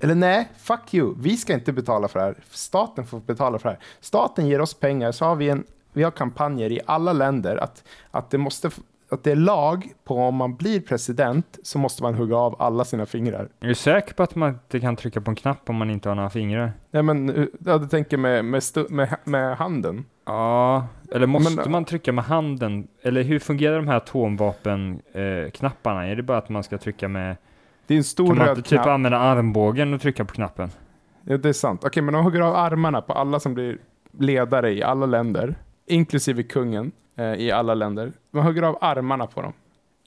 eller 0.00 0.14
nej, 0.14 0.48
fuck 0.58 0.94
you. 0.94 1.14
Vi 1.18 1.36
ska 1.36 1.54
inte 1.54 1.72
betala 1.72 2.08
för 2.08 2.18
det 2.18 2.24
här. 2.24 2.36
Staten 2.50 3.06
får 3.06 3.20
betala 3.20 3.58
för 3.58 3.68
det 3.68 3.74
här. 3.74 3.84
Staten 4.00 4.46
ger 4.46 4.60
oss 4.60 4.74
pengar, 4.74 5.12
så 5.12 5.24
har 5.24 5.36
vi, 5.36 5.48
en, 5.48 5.64
vi 5.92 6.02
har 6.02 6.10
kampanjer 6.10 6.72
i 6.72 6.80
alla 6.86 7.12
länder 7.12 7.56
att, 7.56 7.84
att, 8.10 8.30
det 8.30 8.38
måste, 8.38 8.70
att 9.12 9.24
det 9.24 9.32
är 9.32 9.36
lag 9.36 9.92
på 10.04 10.16
om 10.16 10.34
man 10.34 10.56
blir 10.56 10.80
president 10.80 11.58
så 11.62 11.78
måste 11.78 12.02
man 12.02 12.14
hugga 12.14 12.36
av 12.36 12.62
alla 12.62 12.84
sina 12.84 13.06
fingrar. 13.06 13.48
Är 13.60 13.68
du 13.68 13.74
säker 13.74 14.14
på 14.14 14.22
att 14.22 14.34
man 14.34 14.48
inte 14.50 14.80
kan 14.80 14.96
trycka 14.96 15.20
på 15.20 15.30
en 15.30 15.34
knapp 15.34 15.70
om 15.70 15.76
man 15.76 15.90
inte 15.90 16.08
har 16.08 16.16
några 16.16 16.30
fingrar? 16.30 16.72
Nej 16.90 17.02
men, 17.02 17.30
eh, 17.30 17.44
ja, 17.66 17.78
du 17.78 17.88
tänker 17.88 18.16
med, 18.16 18.44
med, 18.44 18.62
med, 18.88 19.16
med 19.24 19.56
handen. 19.56 20.04
Ja, 20.26 20.86
eller 21.12 21.26
måste 21.26 21.56
Men- 21.56 21.70
man 21.70 21.84
trycka 21.84 22.12
med 22.12 22.24
handen? 22.24 22.88
Eller 23.02 23.22
hur 23.22 23.38
fungerar 23.38 23.76
de 23.76 23.88
här 23.88 23.96
atomvapenknapparna? 23.96 26.04
Eh, 26.06 26.12
är 26.12 26.16
det 26.16 26.22
bara 26.22 26.38
att 26.38 26.48
man 26.48 26.62
ska 26.62 26.78
trycka 26.78 27.08
med... 27.08 27.36
Det 27.86 27.94
är 27.94 27.98
en 27.98 28.04
stor 28.04 28.26
Kan 28.26 28.36
man 28.38 28.46
röd 28.46 28.56
inte 28.58 28.70
typ 28.70 28.76
knapp. 28.78 28.86
använda 28.86 29.18
armbågen 29.18 29.94
och 29.94 30.00
trycka 30.00 30.24
på 30.24 30.34
knappen? 30.34 30.70
Ja, 31.24 31.36
det 31.36 31.48
är 31.48 31.52
sant. 31.52 31.84
Okej, 31.84 32.02
men 32.02 32.14
de 32.14 32.24
hugger 32.24 32.40
av 32.40 32.54
armarna 32.56 33.00
på 33.02 33.12
alla 33.12 33.40
som 33.40 33.54
blir 33.54 33.78
ledare 34.18 34.72
i 34.72 34.82
alla 34.82 35.06
länder, 35.06 35.54
inklusive 35.86 36.42
kungen 36.42 36.92
eh, 37.16 37.34
i 37.34 37.50
alla 37.50 37.74
länder. 37.74 38.12
Man 38.30 38.44
hugger 38.46 38.62
av 38.62 38.78
armarna 38.80 39.26
på 39.26 39.42
dem. 39.42 39.52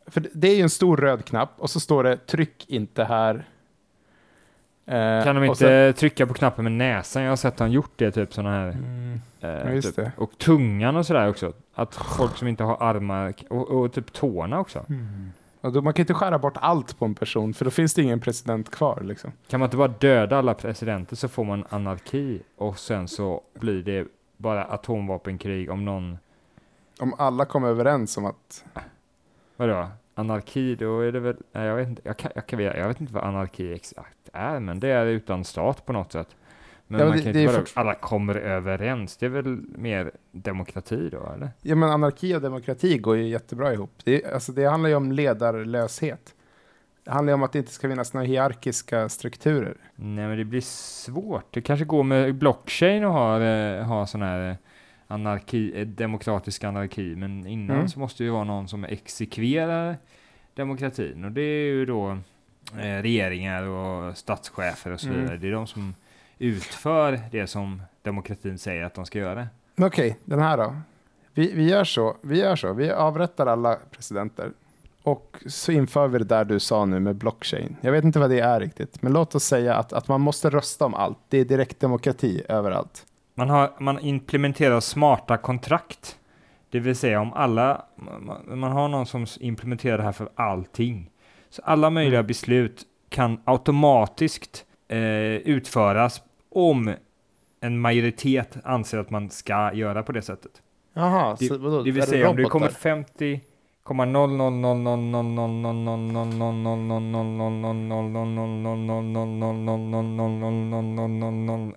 För 0.08 0.24
det- 0.34 0.48
är 0.48 0.56
ju 0.56 0.62
en 0.62 0.70
stor 0.70 0.98
röd 0.98 1.26
knapp 1.26 1.50
och 1.58 1.70
så 1.70 1.80
står 1.80 2.04
det 2.04 2.18
tryck 2.18 2.66
inte 2.70 3.04
här. 3.04 3.46
Eh, 4.88 5.24
Kan 5.24 5.36
de 5.36 5.44
inte 5.44 5.94
trycka 5.94 6.28
på 6.28 6.34
knappen 6.34 6.64
med 6.64 6.72
näsan? 6.72 7.24
Jag 7.24 7.32
har 7.32 7.36
sett 7.36 7.60
han 7.60 7.72
gjort 7.72 7.92
det, 7.96 8.12
typ 8.12 8.34
sådana 8.34 8.52
här. 8.56 8.68
Mm, 8.70 9.20
Eh, 9.42 9.50
Ja, 9.76 9.82
typ. 9.82 10.00
Och 10.18 10.38
tungan 10.38 10.96
och 10.96 11.06
sådär 11.06 11.30
också. 11.30 11.54
Att 11.74 11.96
folk 11.96 12.38
som 12.38 12.48
inte 12.48 12.64
har 12.64 12.78
armar, 12.80 13.34
och, 13.50 13.70
och 13.70 13.94
typ 13.94 14.14
tårna 14.14 14.60
också. 14.60 14.86
och 15.62 15.72
då, 15.74 15.82
man 15.82 15.94
kan 15.94 16.04
inte 16.04 16.14
skära 16.14 16.40
bort 16.40 16.58
allt 16.58 17.00
på 17.00 17.06
en 17.06 17.16
person, 17.16 17.54
för 17.54 17.66
då 17.66 17.72
finns 17.72 17.94
det 17.94 18.02
ingen 18.02 18.20
president 18.20 18.72
kvar. 18.72 19.02
Liksom. 19.04 19.32
Kan 19.50 19.60
man 19.60 19.68
inte 19.68 19.78
bara 19.78 19.88
döda 19.88 20.38
alla 20.38 20.54
presidenter 20.54 21.16
så 21.16 21.28
får 21.28 21.44
man 21.44 21.66
anarki 21.70 22.42
och 22.58 22.80
sen 22.80 23.08
så 23.08 23.42
blir 23.60 23.84
det 23.84 24.08
bara 24.38 24.64
atomvapenkrig 24.66 25.70
om 25.72 25.86
någon, 25.86 26.18
Om 27.00 27.14
alla 27.18 27.46
kommer 27.46 27.68
överens 27.68 28.18
om 28.18 28.26
att... 28.26 28.66
vadå? 29.58 29.88
Anarki, 30.18 30.76
då 30.76 31.00
är 31.00 31.12
det 31.12 31.20
väl, 31.20 31.36
nej, 31.52 31.68
jag 31.68 31.76
vet 31.76 31.88
inte, 31.88 32.02
jag, 32.06 32.18
kan, 32.18 32.32
jag, 32.36 32.48
kan, 32.48 32.60
jag 32.60 32.88
vet 32.88 33.02
inte 33.02 33.14
vad 33.14 33.24
anarki 33.24 33.74
exakt 33.74 34.30
är, 34.34 34.60
men 34.60 34.80
det 34.80 34.88
är 34.90 35.06
utan 35.06 35.44
stat 35.44 35.86
på 35.86 35.94
något 35.94 36.12
sätt. 36.12 36.28
Men, 36.88 37.00
Ja, 37.00 37.06
men 37.06 37.10
man 37.10 37.18
det- 37.18 37.24
kan 37.24 37.34
det 37.34 37.42
inte 37.42 37.54
bara, 37.54 37.82
alla 37.82 37.96
kommer 37.96 38.36
överens, 38.36 39.18
det 39.18 39.26
är 39.26 39.30
väl 39.30 39.60
mer 39.76 40.12
demokrati 40.32 41.10
då, 41.10 41.32
eller? 41.36 41.50
Ja, 41.62 41.76
men 41.76 41.90
anarki 41.90 42.36
och 42.36 42.42
demokrati 42.42 42.98
går 42.98 43.18
ju 43.18 43.28
jättebra 43.28 43.74
ihop. 43.74 43.92
Det, 44.04 44.26
alltså, 44.26 44.52
det 44.52 44.66
handlar 44.66 44.90
ju 44.90 44.96
om 44.96 45.12
ledarlöshet. 45.12 46.36
Det 47.04 47.12
handlar 47.12 47.32
ju 47.32 47.36
om 47.36 47.44
att 47.44 47.52
det 47.52 47.60
inte 47.60 47.72
ska 47.72 47.90
finnas 47.90 48.14
några 48.14 48.28
hierarkiska 48.28 49.10
strukturer. 49.10 49.78
Nej, 49.96 50.28
men 50.28 50.38
det 50.38 50.46
blir 50.46 50.62
svårt. 50.62 51.46
Det 51.54 51.62
kanske 51.62 51.86
går 51.86 52.04
med 52.04 52.36
blockchain 52.36 53.04
och 53.06 53.14
ha, 53.14 53.42
eh, 53.42 53.84
ha 53.86 54.06
sån 54.08 54.22
här 54.22 54.58
anarki, 55.08 55.80
eh, 55.82 55.88
demokratisk 55.88 56.64
anarki, 56.64 57.16
men 57.16 57.48
innan 57.48 57.76
Mm. 57.76 57.90
så 57.90 58.00
måste 58.00 58.24
det 58.24 58.26
ju 58.26 58.32
vara 58.32 58.44
någon 58.44 58.68
som 58.68 58.84
exekverar 58.84 59.98
demokratin 60.54 61.26
och 61.26 61.32
det 61.32 61.42
är 61.42 61.66
ju 61.66 61.86
då 61.86 62.12
eh, 62.78 63.02
regeringar 63.02 63.64
och 63.64 64.18
statschefer 64.18 64.92
och 64.92 65.00
så 65.00 65.08
Mm. 65.08 65.22
vidare. 65.22 65.38
Det 65.38 65.48
är 65.48 65.52
de 65.52 65.68
som 65.68 65.96
utför 66.40 67.20
det 67.32 67.48
som 67.48 67.82
demokratin 68.02 68.58
säger 68.58 68.84
att 68.84 68.94
de 68.94 69.06
ska 69.06 69.20
göra. 69.20 69.48
Okej, 69.78 70.18
den 70.26 70.40
här 70.40 70.58
då. 70.58 70.76
Vi, 71.34 71.52
vi 71.54 71.70
gör 71.70 71.84
så. 71.84 72.18
Vi 72.22 72.40
gör 72.40 72.56
så. 72.56 72.74
Vi 72.74 72.92
avrättar 72.92 73.46
alla 73.48 73.78
presidenter. 73.92 74.52
Och 75.04 75.38
så 75.48 75.72
inför 75.72 76.08
vi 76.08 76.18
det 76.18 76.26
där 76.26 76.46
du 76.46 76.60
sa 76.60 76.86
nu 76.86 77.00
med 77.00 77.16
blockchain. 77.16 77.76
Jag 77.82 77.92
vet 77.92 78.04
inte 78.04 78.20
vad 78.20 78.30
det 78.30 78.40
är 78.40 78.60
riktigt. 78.60 79.02
Men 79.02 79.14
låt 79.14 79.36
oss 79.36 79.44
säga 79.44 79.76
att, 79.76 79.94
att 79.94 80.08
man 80.08 80.22
måste 80.22 80.50
rösta 80.50 80.86
om 80.86 80.94
allt. 80.94 81.18
Det 81.30 81.38
är 81.38 81.46
direktdemokrati 81.46 82.42
överallt. 82.50 83.06
Man, 83.36 83.50
har, 83.50 83.72
man 83.80 84.00
implementerar 84.00 84.80
smarta 84.80 85.38
kontrakt. 85.38 86.20
Det 86.70 86.80
vill 86.80 86.96
säga 86.96 87.22
om 87.22 87.34
alla, 87.34 87.86
man, 87.96 88.60
man 88.60 88.72
har 88.72 88.88
någon 88.88 89.06
som 89.06 89.26
implementerar 89.40 89.98
det 89.98 90.04
här 90.04 90.12
för 90.12 90.30
allting. 90.36 91.10
Så 91.50 91.62
alla 91.66 91.90
möjliga 91.90 92.20
Mm. 92.20 92.28
beslut 92.28 92.84
kan 93.10 93.40
automatiskt 93.46 94.66
eh, 94.88 95.00
utföras 95.36 96.22
om 96.52 96.94
en 97.62 97.80
majoritet 97.80 98.58
anser 98.64 98.98
att 98.98 99.10
man 99.10 99.30
ska 99.30 99.74
göra 99.74 100.04
på 100.04 100.12
det 100.12 100.22
sättet. 100.22 100.52
Jaha, 100.94 101.36
Det- 101.40 101.46
så 101.46 101.58
vadå? 101.58 101.84
Det 101.84 101.92
vill 101.92 102.02
är 102.04 102.06
säga 102.08 102.30
om 102.30 102.36
det 102.36 102.44
kommer 102.44 102.70
50 102.70 103.42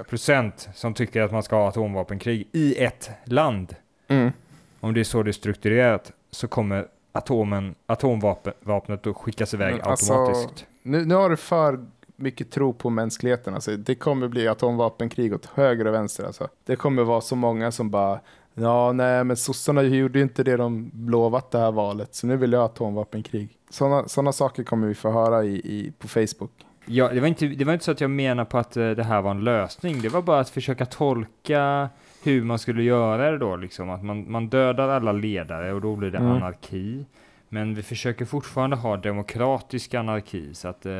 Procent 0.08 0.68
som 0.74 0.94
tycker 0.94 1.22
att 1.22 1.32
man 1.32 1.42
ska 1.42 1.56
ha 1.56 1.68
atomvapenkrig 1.68 2.48
i 2.52 2.84
ett 2.84 3.10
land. 3.24 3.76
Mm. 4.08 4.32
Om 4.80 4.94
det 4.94 5.00
är 5.00 5.04
så 5.04 5.22
det 5.22 5.30
är 5.30 5.32
strukturerat 5.32 6.12
så 6.30 6.48
kommer 6.48 6.86
atomen, 7.12 7.74
atomvapnet 7.86 9.06
att 9.06 9.16
skickas 9.16 9.54
iväg 9.54 9.74
Men 9.74 9.82
alltså- 9.82 10.12
automatiskt. 10.12 10.66
Nu, 10.82 11.04
nu 11.04 11.14
har 11.14 11.30
du 11.30 11.36
för 11.36 11.86
mycket 12.16 12.50
tro 12.50 12.72
på 12.72 12.90
mänskligheten. 12.90 13.54
Alltså, 13.54 13.76
det 13.76 13.94
kommer 13.94 14.28
bli 14.28 14.48
atomvapenkrig 14.48 15.34
åt 15.34 15.46
höger 15.46 15.86
och 15.86 15.94
vänster. 15.94 16.24
Alltså. 16.24 16.48
Det 16.64 16.76
kommer 16.76 17.02
vara 17.02 17.20
så 17.20 17.36
många 17.36 17.72
som 17.72 17.90
bara 17.90 18.20
Ja, 18.54 18.92
nej, 18.92 19.24
men 19.24 19.36
sossarna 19.36 19.82
gjorde 19.82 20.18
ju 20.18 20.22
inte 20.22 20.42
det 20.42 20.56
de 20.56 20.90
lovat 21.06 21.50
det 21.50 21.58
här 21.58 21.72
valet, 21.72 22.14
så 22.14 22.26
nu 22.26 22.36
vill 22.36 22.52
jag 22.52 22.60
ha 22.60 22.66
atomvapenkrig. 22.66 23.48
Sådana 23.70 24.08
såna 24.08 24.32
saker 24.32 24.64
kommer 24.64 24.86
vi 24.86 24.94
få 24.94 25.10
höra 25.10 25.44
i, 25.44 25.54
i, 25.54 25.92
på 25.98 26.08
Facebook. 26.08 26.50
Ja, 26.92 27.08
det, 27.08 27.20
var 27.20 27.28
inte, 27.28 27.46
det 27.46 27.64
var 27.64 27.72
inte 27.72 27.84
så 27.84 27.90
att 27.90 28.00
jag 28.00 28.10
menar 28.10 28.44
på 28.44 28.58
att 28.58 28.76
eh, 28.76 28.90
det 28.90 29.04
här 29.04 29.22
var 29.22 29.30
en 29.30 29.44
lösning. 29.44 30.00
Det 30.02 30.08
var 30.08 30.22
bara 30.22 30.40
att 30.40 30.50
försöka 30.50 30.86
tolka 30.86 31.88
hur 32.24 32.44
man 32.44 32.58
skulle 32.58 32.82
göra 32.82 33.30
det 33.30 33.38
då. 33.38 33.56
Liksom. 33.56 33.90
Att 33.90 34.04
man, 34.04 34.30
man 34.30 34.48
dödar 34.48 34.88
alla 34.88 35.12
ledare 35.12 35.72
och 35.72 35.80
då 35.80 35.96
blir 35.96 36.10
det 36.10 36.18
Mm. 36.18 36.32
anarki. 36.32 37.06
Men 37.48 37.74
vi 37.74 37.82
försöker 37.82 38.24
fortfarande 38.24 38.76
ha 38.76 38.96
demokratisk 38.96 39.94
anarki. 39.94 40.54
Så 40.54 40.68
att 40.68 40.86
eh, 40.86 40.92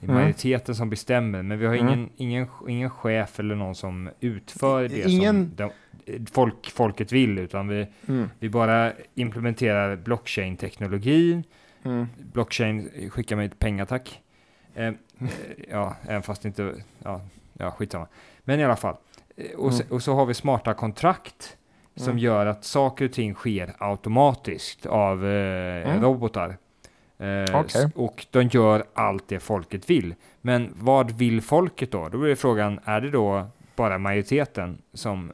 det 0.00 0.06
är 0.06 0.12
majoriteten 0.14 0.74
som 0.74 0.90
bestämmer. 0.90 1.42
Men 1.42 1.58
vi 1.58 1.66
har 1.66 1.74
Mm. 1.74 1.88
ingen, 1.88 2.10
ingen, 2.16 2.46
ingen 2.68 2.90
chef 2.90 3.40
eller 3.40 3.54
någon 3.54 3.74
som 3.74 4.10
utför 4.20 4.88
det 4.88 5.08
Ingen- 5.10 5.50
som 5.56 5.70
de, 6.06 6.26
folk, 6.32 6.70
folket 6.70 7.12
vill. 7.12 7.38
Utan 7.38 7.68
vi, 7.68 7.86
Mm. 8.08 8.30
vi 8.38 8.48
bara 8.48 8.92
implementerar 9.14 9.96
blockchain-teknologin. 9.96 11.44
Mm. 11.84 12.06
Blockchain 12.32 12.88
skickar 13.10 13.36
mig 13.36 13.48
pengar 13.48 13.84
tack. 13.84 14.18
Eh, 14.74 14.86
eh, 14.86 14.94
ja, 15.70 15.96
även 16.08 16.22
fast 16.22 16.44
inte, 16.44 16.74
ja, 17.04 17.20
ja 17.52 17.70
skitsamma. 17.70 18.06
Men 18.44 18.60
i 18.60 18.64
alla 18.64 18.76
fall. 18.76 18.96
Eh, 19.36 19.50
Och, 19.58 19.74
så, 19.74 19.82
Mm. 19.82 19.92
och 19.94 20.02
så 20.02 20.14
har 20.14 20.26
vi 20.26 20.34
smarta 20.34 20.74
kontrakt 20.74 21.56
som 21.94 22.04
Mm. 22.10 22.18
gör 22.18 22.46
att 22.46 22.64
saker 22.64 23.04
och 23.04 23.12
ting 23.12 23.34
sker 23.34 23.74
automatiskt 23.78 24.86
av 24.86 25.26
eh, 25.26 25.88
Mm. 25.90 26.02
robotar. 26.02 26.56
Eh, 27.18 27.60
s- 27.66 27.86
Och 27.94 28.26
de 28.30 28.42
gör 28.42 28.84
allt 28.94 29.28
det 29.28 29.40
folket 29.40 29.90
vill. 29.90 30.14
Men 30.40 30.74
vad 30.76 31.10
vill 31.10 31.42
folket 31.42 31.90
då? 31.90 32.08
Då 32.08 32.18
blir 32.18 32.34
frågan, 32.34 32.80
är 32.84 33.00
det 33.00 33.10
då 33.10 33.46
bara 33.76 33.98
majoriteten 33.98 34.78
som 34.94 35.32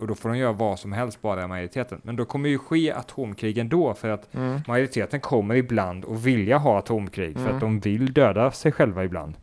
och 0.00 0.06
då 0.06 0.14
får 0.14 0.28
de 0.28 0.38
göra 0.38 0.52
vad 0.52 0.78
som 0.78 0.92
helst 0.92 1.22
bara 1.22 1.46
majoriteten. 1.48 2.00
Men 2.04 2.16
då 2.16 2.24
kommer 2.24 2.48
ju 2.48 2.58
ske 2.58 2.92
atomkrig 2.92 3.58
ändå 3.58 3.94
för 3.94 4.08
att 4.08 4.34
Mm. 4.34 4.60
majoriteten 4.68 5.20
kommer 5.20 5.54
ibland 5.54 6.04
att 6.04 6.20
vilja 6.24 6.58
ha 6.58 6.78
atomkrig 6.78 7.34
för 7.34 7.42
Mm. 7.44 7.54
att 7.54 7.60
de 7.60 7.80
vill 7.80 8.12
döda 8.12 8.50
sig 8.50 8.72
själva 8.72 9.04
ibland. 9.04 9.34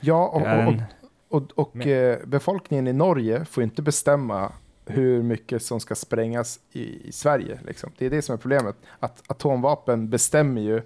Ja, 0.00 0.28
och, 0.28 0.40
är 0.40 0.66
och, 0.66 0.72
en, 0.72 0.82
och, 1.28 1.42
och 1.54 1.76
Men- 1.76 1.88
eh, 1.88 2.16
befolkningen 2.24 2.86
i 2.88 2.92
Norge 2.92 3.44
får 3.44 3.62
inte 3.62 3.82
bestämma 3.82 4.52
hur 4.86 5.22
mycket 5.22 5.62
som 5.62 5.80
ska 5.80 5.94
sprängas 5.94 6.60
i, 6.72 7.08
i 7.08 7.12
Sverige. 7.12 7.58
Liksom. 7.66 7.90
Det 7.98 8.06
är 8.06 8.10
det 8.10 8.22
som 8.22 8.32
är 8.32 8.36
problemet. 8.36 8.76
Att 8.98 9.22
atomvapen 9.26 10.10
bestämmer 10.10 10.60
ju 10.60 10.82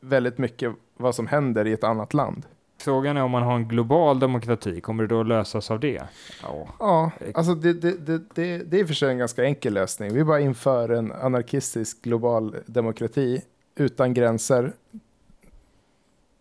väldigt 0.00 0.38
mycket 0.38 0.72
vad 0.96 1.14
som 1.14 1.26
händer 1.26 1.66
i 1.66 1.72
ett 1.72 1.84
annat 1.84 2.14
land. 2.14 2.46
Frågan 2.80 3.16
är 3.16 3.22
om 3.22 3.30
man 3.30 3.42
har 3.42 3.54
en 3.56 3.68
global 3.68 4.18
demokrati, 4.20 4.80
kommer 4.80 5.02
det 5.02 5.08
då 5.14 5.22
lösas 5.22 5.70
av 5.70 5.80
det? 5.80 6.02
Ja. 6.42 6.68
Ja, 6.78 7.10
alltså 7.34 7.54
det, 7.54 7.72
det, 7.72 8.06
det, 8.06 8.18
det, 8.34 8.58
det 8.58 8.76
är 8.76 8.80
i 8.80 8.84
och 8.84 8.86
för 8.88 8.94
sig 8.94 9.10
en 9.10 9.18
ganska 9.18 9.44
enkel 9.44 9.74
lösning. 9.74 10.14
Vi 10.14 10.24
bara 10.24 10.40
inför 10.40 10.88
en 10.88 11.12
anarkistisk 11.12 12.02
global 12.02 12.56
demokrati 12.66 13.42
utan 13.76 14.14
gränser 14.14 14.72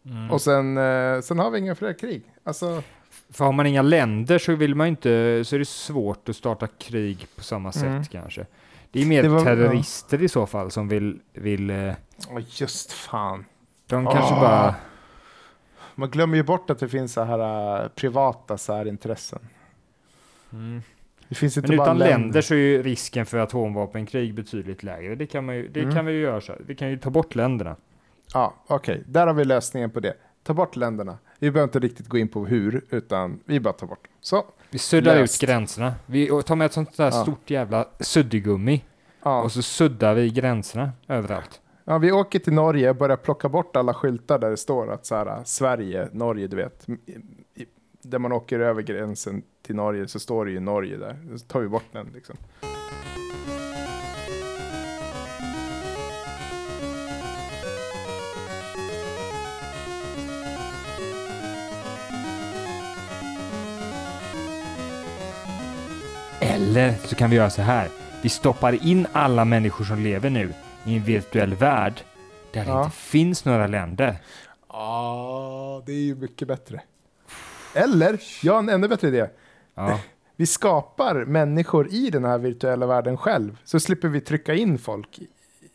Mm. 0.05 0.31
och 0.31 0.41
sen, 0.41 0.77
eh, 0.77 1.21
sen 1.21 1.39
har 1.39 1.51
vi 1.51 1.59
inga 1.59 1.75
fler 1.75 1.93
krig. 1.93 2.23
Alltså, 2.43 2.83
För 3.29 3.45
har 3.45 3.51
man 3.51 3.65
inga 3.65 3.81
länder 3.81 4.37
så 4.39 4.55
vill 4.55 4.75
man 4.75 4.87
inte, 4.87 5.43
så 5.45 5.55
är 5.55 5.59
det 5.59 5.65
svårt 5.67 6.29
att 6.29 6.35
starta 6.35 6.67
krig 6.67 7.27
på 7.35 7.43
samma 7.43 7.71
sätt 7.71 7.83
Mm. 7.83 8.03
kanske. 8.05 8.45
Det 8.91 9.01
är 9.01 9.05
mer 9.05 9.23
Det 9.23 9.29
var- 9.29 9.43
terrorister 9.43 10.23
i 10.23 10.29
så 10.29 10.45
fall 10.45 10.71
som 10.71 10.87
vill, 10.87 11.19
vill 11.33 11.71
åh, 12.31 12.39
just 12.49 12.91
fan. 12.91 13.45
de 13.87 14.05
kanske 14.05 14.33
Ah. 14.35 14.39
bara, 14.39 14.75
Man 15.99 16.09
glömmer 16.09 16.37
ju 16.37 16.43
bort 16.43 16.69
att 16.69 16.79
det 16.79 16.87
finns 16.89 17.13
så 17.13 17.23
här 17.23 17.81
uh, 17.83 17.87
privata 17.89 18.57
särintressen. 18.57 19.39
mm. 20.53 20.81
Det 21.29 21.35
finns 21.35 21.57
inte 21.57 21.69
Men 21.69 21.77
bara 21.77 21.85
utan 21.87 21.97
länder 21.97 22.41
så 22.41 22.53
är 22.53 22.57
ju 22.57 22.83
risken 22.83 23.25
för 23.25 23.37
atomvapenkrig 23.37 24.33
betydligt 24.33 24.83
lägre. 24.83 25.15
Det 25.15 25.25
kan, 25.27 25.45
man 25.45 25.55
ju, 25.55 25.67
det 25.67 25.81
Mm. 25.81 25.95
kan 25.95 26.05
vi 26.05 26.11
ju 26.13 26.19
göra 26.21 26.41
så 26.41 26.51
här. 26.51 26.61
Vi 26.67 26.75
kan 26.75 26.89
ju 26.89 26.97
ta 26.97 27.09
bort 27.09 27.35
länderna. 27.35 27.75
Ja, 28.33 28.53
okej. 28.67 29.03
Där 29.07 29.27
har 29.27 29.33
vi 29.33 29.45
lösningen 29.45 29.91
på 29.91 29.99
det. 29.99 30.13
Ta 30.43 30.53
bort 30.53 30.75
länderna. 30.75 31.17
Vi 31.39 31.51
behöver 31.51 31.67
inte 31.67 31.79
riktigt 31.79 32.07
gå 32.07 32.17
in 32.17 32.27
på 32.27 32.45
hur, 32.45 32.81
utan 32.89 33.39
vi 33.45 33.59
bara 33.59 33.73
tar 33.73 33.87
bort. 33.87 34.07
Så. 34.21 34.45
Vi 34.69 34.79
suddar 34.79 35.15
Löst. 35.15 35.43
ut 35.43 35.47
gränserna. 35.49 35.93
Vi 36.05 36.27
tar 36.45 36.55
med 36.55 36.65
ett 36.65 36.73
sånt 36.73 36.97
där 36.97 37.05
Ja. 37.05 37.11
stort 37.11 37.49
jävla 37.49 37.87
suddigummi 37.99 38.83
Ja. 39.23 39.41
och 39.41 39.51
så 39.51 39.61
suddar 39.61 40.13
vi 40.13 40.29
gränserna 40.29 40.91
överallt 41.07 41.61
ja, 41.87 41.97
vi 41.97 42.11
åker 42.11 42.39
till 42.39 42.53
Norge, 42.53 42.89
och 42.89 42.95
börjar 42.95 43.17
plocka 43.17 43.49
bort 43.49 43.75
alla 43.75 43.93
skyltar 43.93 44.39
där 44.39 44.49
det 44.49 44.57
står 44.57 44.91
att 44.91 45.05
så 45.05 45.15
här, 45.15 45.41
Sverige, 45.45 46.09
Norge, 46.11 46.47
du 46.47 46.55
vet. 46.55 46.87
Där 48.01 48.19
man 48.19 48.31
åker 48.31 48.59
över 48.59 48.81
gränsen 48.81 49.41
till 49.65 49.75
Norge 49.75 50.07
så 50.07 50.19
står 50.19 50.45
det 50.45 50.51
ju 50.51 50.59
Norge 50.59 50.97
där. 50.97 51.37
Så 51.37 51.45
tar 51.45 51.59
vi 51.59 51.67
bort 51.67 51.83
den 51.91 52.07
liksom. 52.13 52.35
Eller 66.39 66.93
så 66.93 67.15
kan 67.15 67.29
vi 67.29 67.35
göra 67.35 67.49
så 67.49 67.61
här. 67.61 67.87
Vi 68.23 68.29
stoppar 68.29 68.87
in 68.87 69.07
alla 69.11 69.45
människor 69.45 69.85
som 69.85 69.99
lever 69.99 70.29
nu 70.29 70.53
i 70.87 70.97
en 70.97 71.03
virtuell 71.03 71.53
värld 71.55 72.01
där 72.51 72.65
det 72.65 72.71
Ja. 72.71 72.83
inte 72.85 72.95
finns 72.95 73.45
några 73.45 73.67
länder. 73.67 74.17
Ja, 74.69 75.77
Ja, 75.77 75.83
det 75.85 75.91
är 75.91 75.95
ju 76.01 76.15
mycket 76.15 76.47
bättre. 76.47 76.81
Eller, 77.75 78.21
jag 78.43 78.53
har 78.53 78.59
en 78.59 78.69
ännu 78.69 78.87
bättre 78.87 79.07
idé. 79.07 79.29
Ja. 79.75 79.99
Vi 80.35 80.45
skapar 80.45 81.25
människor 81.25 81.87
i 81.93 82.09
den 82.09 82.25
här 82.25 82.37
virtuella 82.37 82.85
världen 82.85 83.17
själv. 83.17 83.57
Så 83.63 83.79
slipper 83.79 84.07
vi 84.07 84.21
trycka 84.21 84.53
in 84.53 84.77
folk 84.77 85.19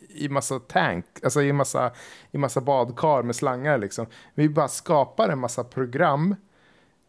i, 0.09 0.29
massa 0.29 0.59
tank, 0.59 1.05
alltså 1.25 1.43
i 1.43 1.53
massa, 1.53 1.91
i 2.31 2.39
massa 2.39 2.61
badkar 2.61 3.23
med 3.23 3.37
slangar 3.37 3.79
liksom. 3.79 4.07
Vi 4.35 4.49
bara 4.49 4.69
skapar 4.69 5.29
en 5.29 5.39
massa 5.39 5.65
program 5.65 6.37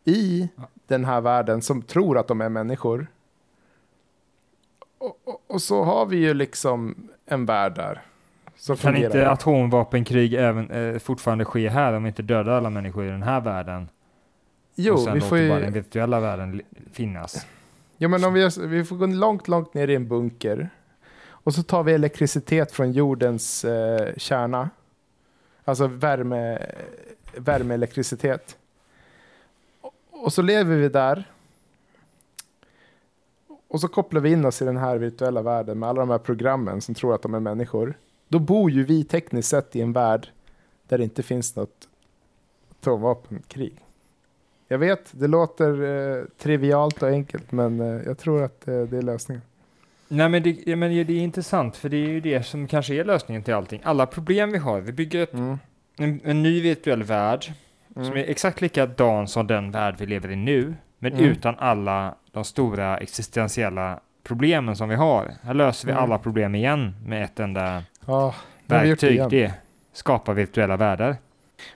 i 0.05 0.49
den 0.87 1.05
här 1.05 1.21
världen 1.21 1.61
som 1.61 1.81
tror 1.81 2.17
att 2.17 2.27
de 2.27 2.41
är 2.41 2.49
människor. 2.49 3.07
Och, 4.97 5.21
och, 5.23 5.43
och 5.47 5.61
så 5.61 5.83
har 5.83 6.05
vi 6.05 6.17
ju 6.17 6.33
liksom 6.33 7.07
en 7.25 7.45
värld 7.45 7.75
där. 7.75 8.01
Som 8.55 8.77
Kan 8.77 8.95
inte 8.95 9.29
atomvapenkrig 9.29 10.33
även 10.33 10.71
eh, 10.71 10.99
fortfarande 10.99 11.45
ske 11.45 11.69
här 11.69 11.93
om 11.93 12.03
vi 12.03 12.07
inte 12.07 12.21
dödar 12.21 12.51
alla 12.51 12.69
människor 12.69 13.05
i 13.05 13.09
den 13.09 13.23
här 13.23 13.41
världen? 13.41 13.89
jo, 14.75 14.93
och 14.93 14.99
sen 14.99 15.13
vi 15.13 15.19
låter 15.19 15.29
får 15.29 15.49
bara 15.49 15.59
ju... 15.59 15.63
den 15.65 15.73
virtuella 15.73 16.19
världen 16.19 16.61
finnas. 16.91 17.45
Ja, 17.97 18.07
men 18.07 18.23
om 18.23 18.33
vi, 18.33 18.49
vi 18.59 18.83
får 18.83 18.95
gå 18.95 19.05
långt, 19.05 19.47
långt 19.47 19.73
ner 19.73 19.87
i 19.87 19.95
en 19.95 20.07
bunker. 20.07 20.69
Och 21.25 21.53
så 21.53 21.63
tar 21.63 21.83
vi 21.83 21.93
elektricitet 21.93 22.71
från 22.71 22.91
jordens 22.91 23.65
eh, 23.65 24.13
kärna. 24.17 24.69
Alltså 25.63 25.87
värme, 25.87 26.59
värmeelektricitet. 27.37 28.57
Och 30.11 30.33
så 30.33 30.41
lever 30.41 30.75
vi 30.75 30.89
där. 30.89 31.23
Och 33.73 33.81
så 33.81 33.87
kopplar 33.87 34.21
vi 34.21 34.31
in 34.31 34.45
oss 34.45 34.61
i 34.61 34.65
den 34.65 34.77
här 34.77 34.97
virtuella 34.97 35.41
världen 35.41 35.79
med 35.79 35.89
alla 35.89 35.99
de 35.99 36.09
här 36.09 36.17
programmen 36.17 36.81
som 36.81 36.95
tror 36.95 37.15
att 37.15 37.21
de 37.21 37.33
är 37.33 37.39
människor. 37.39 37.93
Då 38.27 38.39
bor 38.39 38.71
ju 38.71 38.83
vi 38.83 39.03
tekniskt 39.03 39.49
sett 39.49 39.75
i 39.75 39.81
en 39.81 39.93
värld 39.93 40.27
där 40.87 40.97
det 40.97 41.03
inte 41.03 41.23
finns 41.23 41.55
något 41.55 41.87
atomvapenkrig. 42.79 43.73
Jag 44.67 44.77
vet, 44.77 45.09
det 45.11 45.27
låter 45.27 45.81
eh, 45.83 46.23
trivialt 46.37 47.03
och 47.03 47.09
enkelt, 47.09 47.51
men 47.51 47.79
eh, 47.79 48.01
jag 48.05 48.17
tror 48.17 48.43
att 48.43 48.67
eh, 48.67 48.81
det 48.81 48.97
är 48.97 49.01
lösningen. 49.01 49.41
Nej 50.07 50.29
men, 50.29 50.43
det, 50.43 50.75
men 50.75 50.91
det 50.91 51.13
är 51.13 51.23
intressant 51.23 51.77
för 51.77 51.89
det 51.89 51.97
är 51.97 52.09
ju 52.09 52.19
det 52.21 52.43
som 52.43 52.67
kanske 52.67 52.95
är 52.95 53.05
lösningen 53.05 53.43
till 53.43 53.53
allting. 53.53 53.81
Alla 53.83 54.05
problem 54.05 54.51
vi 54.51 54.57
har, 54.57 54.81
vi 54.81 54.91
bygger 54.91 55.23
ett, 55.23 55.33
Mm. 55.33 55.57
en, 55.97 56.21
en 56.23 56.43
ny 56.43 56.61
virtuell 56.61 57.03
värld 57.03 57.53
Mm. 57.95 58.07
som 58.07 58.17
är 58.17 58.23
exakt 58.23 58.61
likadan 58.61 59.27
som 59.27 59.47
den 59.47 59.71
värld 59.71 59.95
vi 59.97 60.05
lever 60.05 60.31
i 60.31 60.35
nu, 60.35 60.73
men 61.03 61.13
Mm. 61.13 61.25
utan 61.25 61.55
alla 61.57 62.15
de 62.31 62.43
stora 62.43 62.97
existentiella 62.97 63.99
problemen 64.23 64.75
som 64.75 64.89
vi 64.89 64.95
har. 64.95 65.33
Här 65.43 65.53
löser 65.53 65.87
vi 65.87 65.91
Mm. 65.91 66.03
alla 66.03 66.17
problem 66.19 66.55
igen 66.55 66.95
med 67.05 67.23
ett 67.23 67.39
enda 67.39 67.83
Ja, 68.05 68.35
det 68.65 68.73
verktyg. 68.75 69.11
igen. 69.11 69.29
Det 69.29 69.53
skapar 69.93 70.33
virtuella 70.33 70.77
världar. 70.77 71.15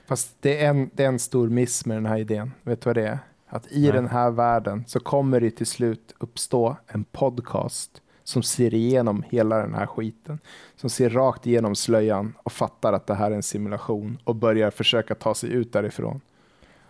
Fast 0.06 0.36
det 0.40 0.64
är, 0.64 0.68
en, 0.70 0.90
det 0.94 1.04
är 1.04 1.08
en 1.08 1.18
stor 1.18 1.48
miss 1.48 1.86
med 1.86 1.96
den 1.96 2.06
här 2.06 2.18
idén. 2.18 2.52
Vet 2.62 2.80
du 2.82 2.88
vad 2.88 2.96
det 2.96 3.08
är? 3.08 3.18
Att 3.48 3.66
i 3.72 3.82
Nej. 3.82 3.92
den 3.92 4.06
här 4.08 4.30
världen 4.30 4.84
så 4.86 5.00
kommer 5.00 5.40
det 5.40 5.50
till 5.50 5.66
slut 5.66 6.14
uppstå 6.18 6.76
en 6.86 7.04
podcast 7.04 8.02
som 8.24 8.42
ser 8.42 8.74
igenom 8.74 9.24
hela 9.30 9.56
den 9.58 9.74
här 9.74 9.86
skiten. 9.86 10.38
Som 10.76 10.90
ser 10.90 11.10
rakt 11.10 11.46
igenom 11.46 11.74
slöjan 11.74 12.34
och 12.42 12.52
fattar 12.52 12.92
att 12.92 13.06
det 13.06 13.14
här 13.14 13.30
är 13.30 13.34
en 13.34 13.42
simulation 13.42 14.18
och 14.24 14.34
börjar 14.34 14.70
försöka 14.70 15.14
ta 15.14 15.34
sig 15.34 15.50
ut 15.50 15.72
därifrån. 15.72 16.20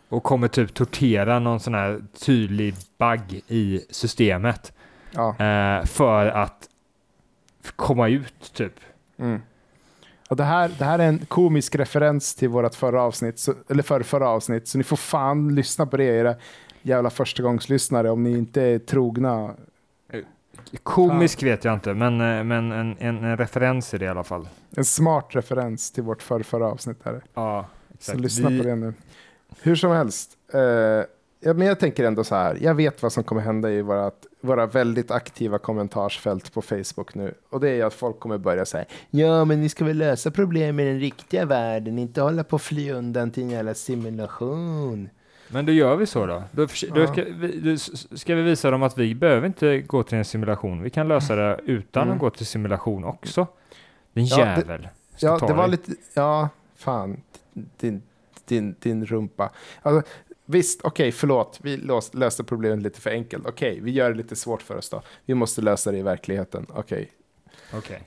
Och 0.08 0.22
kommer 0.22 0.48
typ 0.48 0.74
tortera 0.74 1.38
någon 1.38 1.60
sån 1.60 1.74
här 1.74 2.00
tydlig 2.20 2.74
bugg 2.98 3.42
i 3.48 3.84
systemet 3.90 4.72
Ja. 5.10 5.28
eh, 5.28 5.84
för 5.84 6.26
att 6.26 6.68
komma 7.76 8.08
ut 8.08 8.52
typ. 8.54 8.74
Mm. 9.18 9.40
Och 10.28 10.36
det, 10.36 10.44
här, 10.44 10.70
det 10.78 10.84
här 10.84 10.98
är 10.98 11.08
en 11.08 11.18
komisk 11.18 11.74
referens 11.74 12.34
till 12.34 12.48
vårt 12.48 12.74
förra 12.74 13.02
avsnitt, 13.02 13.38
så, 13.38 13.54
eller 13.68 13.82
för 13.82 14.02
förra 14.02 14.28
avsnitt, 14.28 14.68
så 14.68 14.78
ni 14.78 14.84
får 14.84 14.96
fan 14.96 15.54
lyssna 15.54 15.86
på 15.86 15.96
det, 15.96 16.04
era 16.04 16.34
jävla 16.82 17.10
förstagångslyssnare, 17.10 18.10
om 18.10 18.22
ni 18.22 18.30
inte 18.38 18.62
är 18.62 18.78
trogna. 18.78 19.54
Komisk 20.82 21.42
vet 21.42 21.64
jag 21.64 21.74
inte, 21.74 21.94
men, 21.94 22.20
eh, 22.20 22.44
men 22.44 22.72
en, 22.72 22.96
en, 22.98 23.24
en 23.24 23.36
referens 23.36 23.94
är 23.94 23.98
det 23.98 24.04
i 24.04 24.08
alla 24.08 24.24
fall. 24.24 24.48
En 24.76 24.84
smart 24.84 25.26
referens 25.30 25.90
till 25.90 26.02
vårt 26.02 26.22
för 26.22 26.42
förra 26.42 26.66
avsnitt. 26.66 26.98
Här. 27.04 27.22
Ja, 27.34 27.66
Så 27.98 28.16
lyssna 28.16 28.48
på 28.48 28.62
det 28.62 28.74
nu. 28.76 28.94
Hur 29.62 29.76
som 29.76 29.90
helst, 29.92 30.30
eh, 30.52 30.60
ja, 31.40 31.54
men 31.54 31.60
jag 31.60 31.80
tänker 31.80 32.04
ändå 32.04 32.24
så 32.24 32.34
här, 32.34 32.58
jag 32.60 32.74
vet 32.74 33.02
vad 33.02 33.12
som 33.12 33.24
kommer 33.24 33.42
hända 33.42 33.70
i 33.70 33.82
vårat, 33.82 34.26
våra 34.40 34.66
väldigt 34.66 35.10
aktiva 35.10 35.58
kommentarsfält 35.58 36.52
på 36.54 36.62
Facebook 36.62 37.14
nu. 37.14 37.34
Och 37.50 37.60
det 37.60 37.70
är 37.70 37.84
att 37.84 37.94
folk 37.94 38.20
kommer 38.20 38.38
börja 38.38 38.64
säga, 38.64 38.84
ja 39.10 39.44
men 39.44 39.60
ni 39.60 39.68
ska 39.68 39.84
väl 39.84 39.96
lösa 39.98 40.30
problem 40.30 40.80
i 40.80 40.84
den 40.84 41.00
riktiga 41.00 41.44
världen, 41.44 41.98
inte 41.98 42.20
hålla 42.20 42.44
på 42.44 42.54
och 42.54 42.62
fly 42.62 42.90
undan 42.92 43.30
till 43.30 43.42
en 43.42 43.50
jävla 43.50 43.74
simulation. 43.74 45.08
Men 45.50 45.66
då 45.66 45.72
gör 45.72 45.96
vi 45.96 46.06
så 46.06 46.26
då. 46.26 46.42
Då, 46.52 46.62
då 46.94 47.06
ska, 47.06 47.24
vi, 47.38 47.60
då 47.60 47.76
ska 48.16 48.34
vi 48.34 48.42
visa 48.42 48.70
dem 48.70 48.82
att 48.82 48.98
vi 48.98 49.14
behöver 49.14 49.46
inte 49.46 49.78
gå 49.80 50.02
till 50.02 50.18
en 50.18 50.24
simulation. 50.24 50.82
Vi 50.82 50.90
kan 50.90 51.08
lösa 51.08 51.36
det 51.36 51.60
utan 51.64 52.02
Mm. 52.02 52.14
att 52.14 52.20
gå 52.20 52.30
till 52.30 52.46
simulation 52.46 53.04
också. 53.04 53.46
Din 54.12 54.26
Ja, 54.26 54.36
det- 54.36 54.42
jävel. 54.42 54.88
Ska 55.16 55.26
Ja, 55.26 55.46
det 55.46 55.52
var 55.54 55.68
lite, 55.68 55.92
ja, 56.14 56.48
fan, 56.76 57.20
din, 57.80 58.02
din, 58.48 58.76
din 58.80 59.06
rumpa. 59.06 59.52
Alltså, 59.82 60.10
visst, 60.44 60.80
okej, 60.82 61.12
förlåt, 61.12 61.58
vi 61.62 61.76
löste 62.12 62.44
problemet 62.44 62.82
lite 62.82 63.00
för 63.00 63.10
enkelt. 63.10 63.46
Okej, 63.46 63.80
vi 63.82 63.90
gör 63.90 64.10
det 64.10 64.16
lite 64.16 64.36
svårt 64.36 64.62
för 64.62 64.76
oss 64.76 64.90
då. 64.90 65.02
Vi 65.24 65.34
måste 65.34 65.62
lösa 65.62 65.92
det 65.92 65.98
i 65.98 66.02
verkligheten. 66.02 66.66
Okej, 66.68 67.10
Okej. 67.72 68.02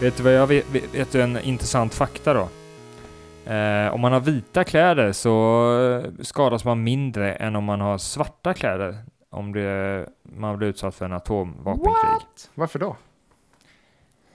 Vet 0.00 0.16
du 0.16 0.22
vad 0.22 0.34
jag 0.34 0.46
vet, 0.46 0.70
vet, 0.70 0.94
vet 0.94 1.12
du 1.12 1.22
en 1.22 1.38
intressant 1.40 1.94
fakta 1.94 2.34
då? 2.34 2.48
Eh, 3.46 3.94
om 3.94 4.00
man 4.00 4.12
har 4.12 4.20
vita 4.20 4.64
kläder 4.64 5.12
så 5.12 6.02
skadas 6.20 6.64
man 6.64 6.82
mindre 6.84 7.34
än 7.34 7.56
om 7.56 7.64
man 7.64 7.80
har 7.80 7.98
svarta 7.98 8.54
kläder. 8.54 8.96
Om 9.30 9.52
det, 9.52 10.06
man 10.22 10.58
blir 10.58 10.68
utsatt 10.68 10.94
för 10.94 11.04
en 11.04 11.12
atomvapenkrig. 11.12 12.50
varför 12.54 12.78
då? 12.78 12.96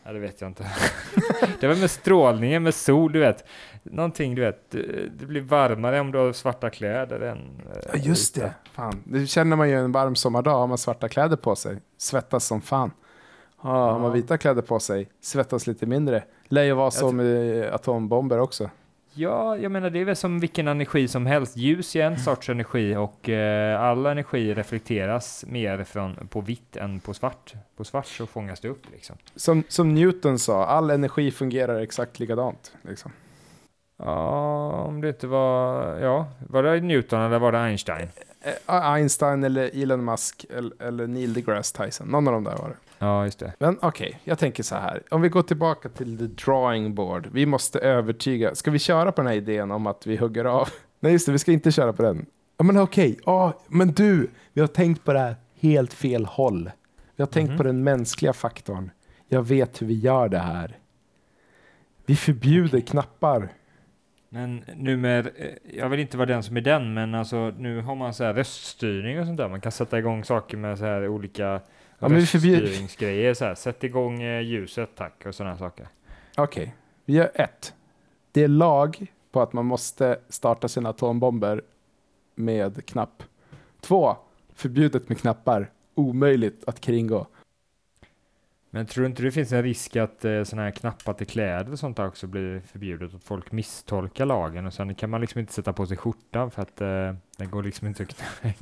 Ja, 0.04 0.13
det 0.13 0.20
vet 0.20 0.41
jag 0.41 0.50
inte. 0.50 0.65
det 1.60 1.67
var 1.67 1.76
med 1.76 1.91
strålningen, 1.91 2.63
med 2.63 2.74
sol, 2.74 3.12
du 3.12 3.20
vet. 3.20 3.46
Någonting, 3.84 4.36
du 4.36 4.41
vet. 4.41 4.72
Det 5.20 5.26
blir 5.26 5.41
varmare 5.41 6.00
om 6.00 6.12
du 6.12 6.17
har 6.17 6.34
svarta 6.34 6.70
kläder 6.70 7.20
än... 7.20 7.62
eh, 7.76 7.82
Ja, 7.93 8.00
just 8.00 8.36
det. 8.36 8.54
Fan, 8.72 9.04
det 9.06 9.28
känner 9.28 9.56
man 9.56 9.70
ju 9.70 9.76
en 9.80 9.91
varm 9.91 10.15
sommardag. 10.15 10.52
Har 10.58 10.67
man 10.67 10.78
svarta 10.78 11.10
kläder 11.10 11.38
på 11.38 11.56
sig, 11.56 11.78
svettas 11.98 12.46
som 12.46 12.62
fan. 12.62 12.91
Ja, 13.63 13.70
Har 13.91 14.00
man 14.00 14.13
vita 14.13 14.38
kläder 14.38 14.62
på 14.62 14.80
sig, 14.80 15.10
svettas 15.22 15.67
lite 15.67 15.86
mindre. 15.86 16.24
Lär 16.48 16.63
ju 16.63 16.74
vara 16.74 16.91
så 16.91 17.12
med 17.12 17.63
atombomber 17.74 18.39
också. 18.39 18.70
Ja, 19.17 19.58
jag 19.58 19.71
menar 19.71 19.89
det 19.89 19.99
är 19.99 20.06
väl 20.06 20.15
som 20.15 20.39
vilken 20.39 20.67
energi 20.67 21.08
som 21.08 21.25
helst. 21.25 21.58
Ljus 21.58 21.95
är 21.95 22.03
en 22.03 22.19
sorts 22.19 22.49
energi 22.49 22.95
och 22.95 23.30
eh, 23.30 23.82
all 23.82 24.06
energi 24.06 24.53
reflekteras 24.53 25.45
mer 25.47 25.84
från, 25.84 26.27
på 26.27 26.41
vitt 26.41 26.77
än 26.77 26.99
på 26.99 27.13
svart. 27.13 27.53
På 27.77 27.84
svart 27.84 28.08
så 28.08 28.25
fångas 28.25 28.60
det 28.60 28.69
upp 28.69 28.91
liksom. 28.91 29.15
Som, 29.36 29.63
som 29.67 29.95
Newton 29.95 30.39
sa, 30.39 30.65
all 30.65 30.89
energi 30.89 31.32
fungerar 31.32 31.80
exakt 31.80 32.19
likadant. 32.19 32.71
Liksom. 32.82 33.12
Ja, 33.97 34.69
om 34.71 35.01
det 35.01 35.10
inte 35.10 35.27
var... 35.27 35.86
Ja, 35.99 36.27
var 36.49 36.63
det 36.63 36.82
Newton 36.82 37.21
eller 37.21 37.39
var 37.39 37.51
det 37.51 37.60
Einstein? 37.60 38.10
Eh, 38.41 38.91
Einstein 38.93 39.43
eller 39.43 39.84
Elon 39.84 40.06
Musk 40.06 40.45
eller, 40.49 40.84
eller 40.84 41.08
Neil 41.08 41.34
deGrasse 41.34 41.86
Tyson. 41.86 42.08
Någon 42.08 42.27
av 42.27 42.34
dem 42.34 42.43
där 42.43 42.56
var 42.58 42.69
det. 42.69 42.87
Ja, 42.99 43.23
just 43.23 43.39
det. 43.39 43.53
Men 43.60 43.77
okej, 43.81 44.19
jag 44.23 44.39
tänker 44.39 44.63
så 44.63 44.75
här. 44.75 45.03
Om 45.12 45.21
vi 45.21 45.29
går 45.29 45.41
tillbaka 45.41 45.89
till 45.89 46.17
the 46.17 46.25
drawing 46.45 46.95
board. 46.95 47.27
Vi 47.31 47.45
måste 47.45 47.79
övertyga. 47.79 48.55
Ska 48.55 48.71
vi 48.71 48.79
köra 48.79 49.12
på 49.12 49.21
den 49.21 49.27
här 49.31 49.36
idén 49.38 49.71
om 49.71 49.88
att 49.88 50.07
vi 50.07 50.17
hugger 50.17 50.45
av? 50.45 50.69
Nej, 50.99 51.12
just 51.12 51.25
det, 51.25 51.31
vi 51.31 51.39
ska 51.39 51.51
inte 51.51 51.71
köra 51.71 51.93
på 51.93 52.03
den. 52.03 52.25
Ja, 52.57 52.63
men 52.63 52.79
okej. 52.79 53.19
Ja, 53.25 53.53
men 53.67 53.91
du, 53.91 54.29
vi 54.53 54.62
har 54.62 54.67
tänkt 54.67 55.03
på 55.03 55.13
det 55.13 55.19
här 55.19 55.36
helt 55.60 55.93
fel 55.93 56.25
håll. 56.25 56.71
Vi 57.15 57.21
har 57.21 57.27
tänkt 57.27 57.49
Mhm. 57.49 57.57
på 57.57 57.63
den 57.63 57.83
mänskliga 57.83 58.33
faktorn. 58.33 58.91
Jag 59.27 59.47
vet 59.47 59.81
hur 59.81 59.88
vi 59.88 59.93
gör 59.99 60.29
det 60.29 60.39
här. 60.39 60.77
Vi 62.05 62.15
förbjuder 62.15 62.79
knappar. 62.79 63.49
Men 64.29 64.63
nummer, 64.75 65.31
eh, 65.36 65.77
jag 65.79 65.89
vill 65.89 65.99
inte 65.99 66.17
vara 66.17 66.25
den 66.25 66.43
som 66.43 66.57
är 66.57 66.62
den, 66.62 66.93
men 66.93 67.15
alltså 67.15 67.53
nu 67.57 67.81
har 67.81 67.95
man 67.95 68.13
så 68.13 68.23
här 68.23 68.33
röststyrning 68.33 69.19
och 69.19 69.25
sånt 69.25 69.38
där. 69.38 69.49
Man 69.49 69.62
kan 69.62 69.71
sätta 69.71 69.99
igång 69.99 70.23
saker 70.23 70.57
med 70.57 70.77
så 70.77 70.86
här 70.86 71.07
olika 71.07 71.62
Ja, 71.99 72.10
men 72.10 72.19
vi 72.19 72.25
förbjuder-. 72.25 73.33
Så 73.33 73.45
här. 73.45 73.55
Sätt 73.55 73.83
igång 73.83 74.21
eh, 74.21 74.41
ljuset 74.41 74.89
tack 74.95 75.25
och 75.25 75.36
sådana 75.36 75.57
saker. 75.57 75.88
Okej, 76.38 76.75
vi 77.05 77.13
gör 77.13 77.31
ett. 77.36 77.73
Det 78.31 78.43
är 78.43 78.47
lag 78.47 79.12
på 79.31 79.41
att 79.41 79.53
man 79.53 79.65
måste 79.65 80.19
starta 80.29 80.67
sina 80.67 80.89
atombomber 80.89 81.62
med 82.36 82.86
knapp. 82.86 83.23
Två, 83.81 84.15
förbjudet 84.53 85.10
med 85.10 85.17
knappar. 85.17 85.71
Omöjligt 85.95 86.63
att 86.67 86.79
kringgå. 86.79 87.27
Men 88.69 88.86
tror 88.86 89.01
du 89.01 89.10
inte 89.10 89.23
det 89.23 89.31
finns 89.31 89.51
en 89.51 89.63
risk 89.63 89.95
att 89.95 90.25
eh, 90.25 90.43
sådana 90.43 90.63
här 90.63 90.71
knappar 90.71 91.13
till 91.13 91.27
kläder 91.27 91.71
och 91.71 91.79
sånt 91.79 91.97
där 91.97 92.07
också 92.07 92.27
blir 92.27 92.60
förbjudet? 92.60 93.13
Att 93.13 93.23
folk 93.23 93.51
misstolkar 93.51 94.25
lagen 94.25 94.65
och 94.65 94.73
sen 94.73 94.95
kan 94.95 95.10
man 95.10 95.21
liksom 95.21 95.39
inte 95.39 95.53
sätta 95.53 95.73
på 95.73 95.88
sig 95.88 95.97
skjortan 95.97 96.51
för 96.51 96.62
att 96.62 96.81
eh, 96.81 97.13
den 97.38 97.49
går 97.49 97.63
liksom 97.63 97.88
inte 97.88 98.03
att 98.03 98.10
knäppa. 98.10 98.55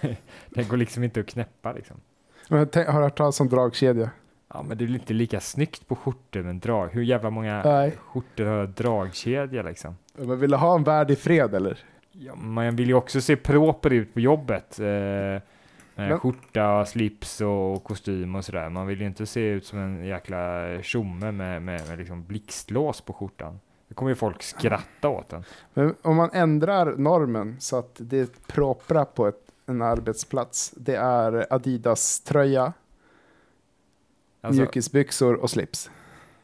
den 0.48 0.68
går 0.68 0.76
liksom 0.76 1.04
inte 1.04 1.20
att 1.20 1.26
knäppa 1.26 1.72
liksom. 1.72 2.00
Men 2.48 2.68
tänk, 2.68 2.88
har 2.88 2.98
du 2.98 3.04
hört 3.04 3.18
talas 3.18 3.40
om 3.40 3.48
dragkedja? 3.48 4.10
Ja, 4.54 4.62
men 4.62 4.78
det 4.78 4.84
är 4.84 4.88
inte 4.94 5.12
lika 5.14 5.40
snyggt 5.40 5.88
på 5.88 5.96
skjortor 5.96 6.42
med 6.42 6.54
drag. 6.56 6.88
Hur 6.92 7.02
jävla 7.02 7.30
många 7.30 7.62
Nej. 7.62 7.96
skjortor 8.00 8.44
har 8.44 8.66
dragkedja 8.66 9.62
liksom? 9.62 9.96
Men 10.16 10.40
vill 10.40 10.50
du 10.50 10.56
ha 10.56 10.74
en 10.74 10.84
värld 10.84 11.10
i 11.10 11.16
fred 11.16 11.54
eller? 11.54 11.78
Ja, 12.12 12.34
man 12.34 12.76
vill 12.76 12.88
ju 12.88 12.94
också 12.94 13.20
se 13.20 13.36
proper 13.36 13.92
ut 13.92 14.14
på 14.14 14.20
jobbet. 14.20 14.78
Eh, 14.80 14.84
med 14.84 15.42
Men- 15.94 16.18
skjorta, 16.20 16.84
slips 16.86 17.40
och 17.40 17.84
kostym 17.84 18.34
och 18.34 18.44
sådär. 18.44 18.68
Man 18.68 18.86
vill 18.86 19.00
ju 19.00 19.06
inte 19.06 19.26
se 19.26 19.40
ut 19.40 19.66
som 19.66 19.78
en 19.78 20.04
jäkla 20.04 20.64
tjomme 20.82 21.32
med, 21.32 21.62
med, 21.62 21.88
med 21.88 21.98
liksom 21.98 22.24
blixtlås 22.24 23.00
på 23.00 23.12
skjortan. 23.12 23.60
Det 23.88 23.94
kommer 23.94 24.10
ju 24.10 24.14
folk 24.14 24.42
skratta 24.42 25.08
åt 25.08 25.32
en. 25.32 25.44
Men 25.74 25.94
om 26.02 26.16
man 26.16 26.30
ändrar 26.32 26.96
normen 26.96 27.56
så 27.60 27.76
att 27.78 27.96
det 27.98 28.46
propra 28.46 29.04
på 29.04 29.26
ett, 29.28 29.47
en 29.68 29.82
arbetsplats, 29.82 30.72
det 30.76 30.94
är 30.96 31.46
Adidas-tröja, 31.50 32.72
Alltså, 34.40 34.60
mjukisbyxor 34.62 35.34
och 35.34 35.50
slips. 35.50 35.90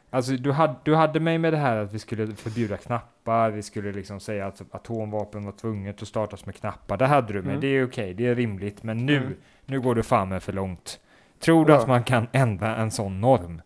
alltså 0.09 0.31
du, 0.31 0.51
hade, 0.51 0.75
du 0.83 0.95
hade 0.95 1.19
mig 1.19 1.37
med 1.37 1.53
det 1.53 1.57
här 1.57 1.77
att 1.77 1.93
vi 1.93 1.99
skulle 1.99 2.35
förbjuda 2.35 2.77
knappar, 2.77 3.51
vi 3.51 3.61
skulle 3.63 3.91
liksom 3.91 4.19
säga 4.19 4.47
att 4.47 4.61
atomvapen 4.71 5.45
var 5.45 5.51
tvunget 5.51 6.01
att 6.01 6.07
startas 6.07 6.45
med 6.45 6.55
knappar. 6.55 6.97
Det 6.97 7.05
hade 7.05 7.33
du 7.33 7.41
med, 7.41 7.49
Mm. 7.49 7.61
det 7.61 7.67
är 7.67 7.85
okej, 7.87 8.13
det 8.13 8.27
är 8.27 8.35
rimligt. 8.35 8.83
Men 8.83 9.05
nu, 9.05 9.17
Mm. 9.17 9.33
nu 9.65 9.81
går 9.81 9.95
du 9.95 10.03
fan 10.03 10.29
med 10.29 10.43
för 10.43 10.53
långt. 10.53 10.99
Tror 11.39 11.65
du 11.65 11.73
Ja. 11.73 11.79
att 11.79 11.87
man 11.87 12.03
kan 12.03 12.27
ändra 12.31 12.75
en 12.75 12.91
sån 12.91 13.21
norm? 13.21 13.61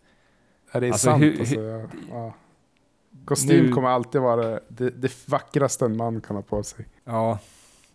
Är 0.71 0.81
det 0.81 0.87
är 0.87 0.91
Alltså, 0.91 1.09
sant? 1.09 1.23
hur- 1.23 1.39
alltså, 1.39 1.55
ja. 1.61 1.87
Ja. 2.11 2.33
Kostym 3.25 3.65
Nu- 3.65 3.71
kommer 3.71 3.89
alltid 3.89 4.21
vara 4.21 4.59
det, 4.67 4.89
det 4.89 5.27
vackraste 5.27 5.85
en 5.85 5.97
man 5.97 6.21
kan 6.21 6.35
ha 6.35 6.43
på 6.43 6.63
sig. 6.63 6.85
Ja, 7.03 7.39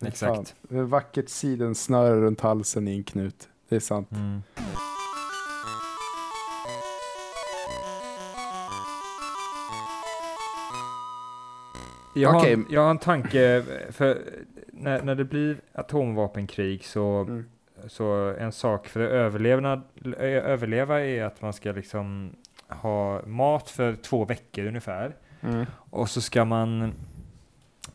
exakt. 0.05 0.55
är 0.69 0.81
vackert 0.83 1.29
sidensnöre 1.29 2.21
runt 2.21 2.41
halsen 2.41 2.87
i 2.87 2.97
en 2.97 3.03
knut. 3.03 3.49
Det 3.69 3.75
är 3.75 3.79
sant. 3.79 4.11
Mm. 4.11 4.41
Jag, 12.15 12.29
har, 12.29 12.39
Okej. 12.39 12.57
jag 12.69 12.81
har 12.81 12.89
en 12.89 12.97
tanke, 12.97 13.63
för 13.89 14.17
när, 14.71 15.01
när 15.01 15.15
det 15.15 15.23
blir 15.25 15.57
atomvapenkrig 15.73 16.85
så, 16.85 17.19
Mm. 17.21 17.45
så 17.87 18.35
en 18.39 18.51
sak 18.51 18.87
för 18.87 18.99
att 18.99 19.11
överleva 20.21 20.99
är 21.01 21.23
att 21.23 21.41
man 21.41 21.53
ska 21.53 21.71
liksom 21.71 22.35
ha 22.69 23.21
mat 23.25 23.69
för 23.69 23.95
två 23.95 24.25
veckor 24.25 24.65
ungefär. 24.65 25.15
Mm. 25.41 25.65
Och 25.89 26.09
så 26.09 26.21
ska 26.21 26.45
man 26.45 26.93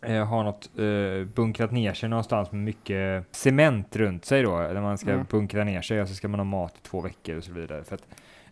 eh, 0.03 0.25
ha 0.27 0.43
något 0.43 0.71
eh, 0.79 1.25
bunkrat 1.35 1.71
ner 1.73 1.95
sig 1.95 2.09
någonstans 2.09 2.53
med 2.53 2.61
mycket 2.63 3.25
cement 3.31 3.97
runt 3.97 4.25
sig 4.25 4.43
då, 4.43 4.59
där 4.59 4.81
man 4.81 4.99
ska 4.99 5.11
Mm. 5.11 5.27
bunkra 5.31 5.65
ner 5.65 5.83
sig 5.83 6.03
och 6.03 6.09
så 6.09 6.15
ska 6.15 6.29
man 6.29 6.41
ha 6.41 6.45
mat 6.45 6.75
i 6.77 6.81
två 6.89 7.01
veckor 7.01 7.37
och 7.37 7.45
så 7.45 7.53
vidare. 7.53 7.85
För 7.85 7.95
att, 7.95 8.03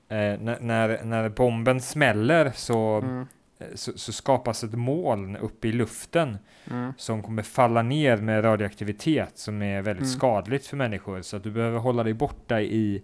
eh, 0.08 0.16
när, 0.16 0.60
när, 0.60 1.04
när 1.04 1.28
bomben 1.28 1.80
smäller 1.80 2.52
så, 2.54 2.96
Mm. 2.98 3.26
eh, 3.58 3.66
så, 3.74 3.92
så 3.98 4.12
skapas 4.12 4.64
ett 4.64 4.74
moln 4.74 5.36
uppe 5.36 5.68
i 5.68 5.72
luften 5.72 6.38
Mm. 6.70 6.92
som 6.96 7.22
kommer 7.22 7.42
falla 7.42 7.82
ner 7.82 8.16
med 8.16 8.44
radioaktivitet 8.44 9.38
som 9.38 9.62
är 9.62 9.82
väldigt 9.82 10.02
Mm. 10.04 10.12
skadligt 10.18 10.66
för 10.66 10.76
människor. 10.76 11.22
Så 11.22 11.36
att 11.36 11.42
du 11.42 11.50
behöver 11.50 11.78
hålla 11.78 12.04
dig 12.04 12.14
borta 12.14 12.60
i, 12.60 13.02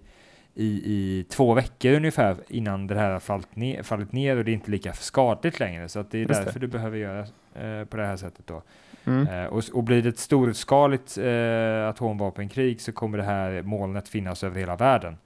i, 0.54 0.66
i 0.66 1.24
två 1.28 1.54
veckor 1.54 1.92
ungefär 1.92 2.36
innan 2.48 2.86
det 2.86 2.94
här 2.94 3.10
har 3.10 3.20
fallit 3.20 3.56
ner, 3.56 3.82
fallit 3.82 4.12
ner 4.12 4.36
och 4.36 4.44
det 4.44 4.50
är 4.50 4.54
inte 4.54 4.70
lika 4.70 4.92
skadligt 4.92 5.60
längre. 5.60 5.88
Så 5.88 5.98
att 5.98 6.10
det 6.10 6.18
är 6.18 6.20
Just 6.20 6.34
det. 6.34 6.44
därför 6.44 6.60
du 6.60 6.66
behöver 6.66 6.96
göra 6.96 7.18
eh, 7.54 7.84
på 7.84 7.96
det 7.96 8.06
här 8.06 8.16
sättet 8.16 8.46
då. 8.46 8.62
Mm. 9.04 9.28
Eh, 9.28 9.44
och, 9.44 9.62
och 9.72 9.84
blir 9.84 10.02
det 10.02 10.08
ett 10.08 10.18
storskaligt 10.18 11.18
eh, 11.18 11.88
atomvapenkrig 11.88 12.80
så 12.80 12.92
kommer 12.92 13.18
det 13.18 13.24
här 13.24 13.62
molnet 13.62 14.08
finnas 14.08 14.44
över 14.44 14.60
hela 14.60 14.76
världen. 14.76 15.16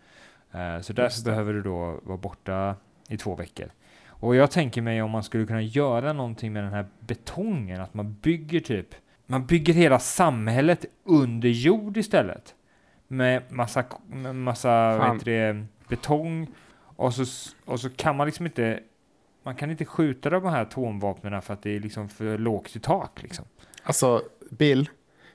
Eh, 0.52 0.80
så 0.80 0.92
därför 0.92 1.24
det. 1.24 1.30
behöver 1.30 1.52
du 1.52 1.62
då 1.62 2.00
vara 2.02 2.18
borta 2.18 2.76
i 3.08 3.16
två 3.16 3.34
veckor. 3.34 3.70
Och 4.08 4.36
jag 4.36 4.50
tänker 4.50 4.82
mig 4.82 5.02
om 5.02 5.10
man 5.10 5.22
skulle 5.22 5.46
kunna 5.46 5.62
göra 5.62 6.12
någonting 6.12 6.52
med 6.52 6.64
den 6.64 6.72
här 6.72 6.86
betongen, 7.00 7.80
att 7.80 7.94
man 7.94 8.14
bygger 8.14 8.60
typ, 8.60 8.86
man 9.26 9.46
bygger 9.46 9.74
hela 9.74 9.98
samhället 9.98 10.84
under 11.04 11.48
jord 11.48 11.96
istället. 11.96 12.54
Med 13.08 13.42
massa, 13.52 13.84
med 14.08 14.34
massa 14.34 14.68
Fan. 14.98 15.12
heter 15.18 15.24
det, 15.30 15.64
betong 15.88 16.46
och 16.96 17.14
så, 17.14 17.24
och 17.64 17.80
så 17.80 17.90
kan 17.90 18.16
man 18.16 18.26
liksom 18.26 18.46
inte, 18.46 18.80
man 19.42 19.54
kan 19.56 19.70
inte 19.70 19.84
skjuta 19.84 20.30
de 20.30 20.44
här 20.44 20.62
atomvapnen 20.62 21.42
för 21.42 21.54
att 21.54 21.62
det 21.62 21.76
är 21.76 21.80
liksom 21.80 22.08
för 22.08 22.38
lågt 22.38 22.76
i 22.76 22.80
tak 22.80 23.22
liksom. 23.22 23.44
Alltså, 23.82 24.22
Bill. 24.50 24.90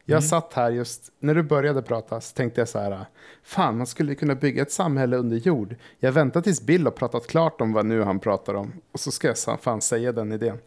Jag 0.06 0.18
Mm. 0.18 0.22
satt 0.30 0.54
här 0.54 0.72
just, 0.72 1.12
när 1.20 1.36
du 1.36 1.44
började 1.44 1.82
prata 1.82 2.22
så 2.22 2.36
tänkte 2.36 2.62
jag 2.62 2.68
så 2.68 2.80
här, 2.80 3.06
fan 3.44 3.78
man 3.78 3.88
skulle 3.88 4.16
kunna 4.16 4.36
bygga 4.36 4.62
ett 4.62 4.72
samhälle 4.72 5.18
under 5.18 5.38
jord. 5.38 5.76
Jag 6.00 6.12
väntar 6.12 6.42
tills 6.42 6.62
Bill 6.62 6.84
har 6.86 6.92
pratat 6.92 7.28
klart 7.28 7.62
om 7.62 7.74
vad 7.74 7.86
nu 7.86 8.02
han 8.04 8.20
pratar 8.20 8.54
om. 8.54 8.74
Och 8.92 9.00
så 9.00 9.12
ska 9.12 9.28
jag 9.28 9.62
fan 9.62 9.82
säga 9.82 10.12
den 10.12 10.32
idén. 10.32 10.58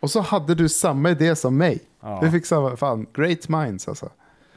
Och 0.00 0.10
så 0.10 0.20
hade 0.20 0.54
du 0.54 0.68
samma 0.68 1.10
idé 1.10 1.36
som 1.36 1.56
mig. 1.56 1.80
Ja. 2.00 2.18
Du 2.22 2.30
fick 2.30 2.46
samma, 2.46 2.76
fan, 2.76 3.06
great 3.12 3.48
minds 3.48 3.88
alltså. 3.88 4.10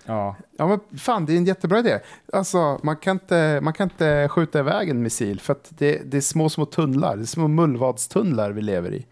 Ja, 0.05 0.35
Ja 0.57 0.67
men 0.67 0.99
fan, 0.99 1.25
det 1.25 1.33
är 1.33 1.37
en 1.37 1.45
jättebra 1.45 1.79
idé. 1.79 1.99
Alltså, 2.33 2.79
man 2.83 2.97
kan 2.97 3.15
inte, 3.15 3.59
man 3.61 3.73
kan 3.73 3.89
inte 3.89 4.29
skjuta 4.29 4.59
iväg 4.59 4.89
en 4.89 5.03
missil 5.03 5.39
för 5.39 5.53
att 5.53 5.71
det, 5.77 6.01
det 6.05 6.17
är 6.17 6.21
små, 6.21 6.49
små 6.49 6.65
tunnlar. 6.65 7.15
Det 7.15 7.23
är 7.23 7.25
små 7.25 7.47
mullvadstunnlar 7.47 8.51
vi 8.51 8.61
lever 8.61 8.93
i. 8.93 9.05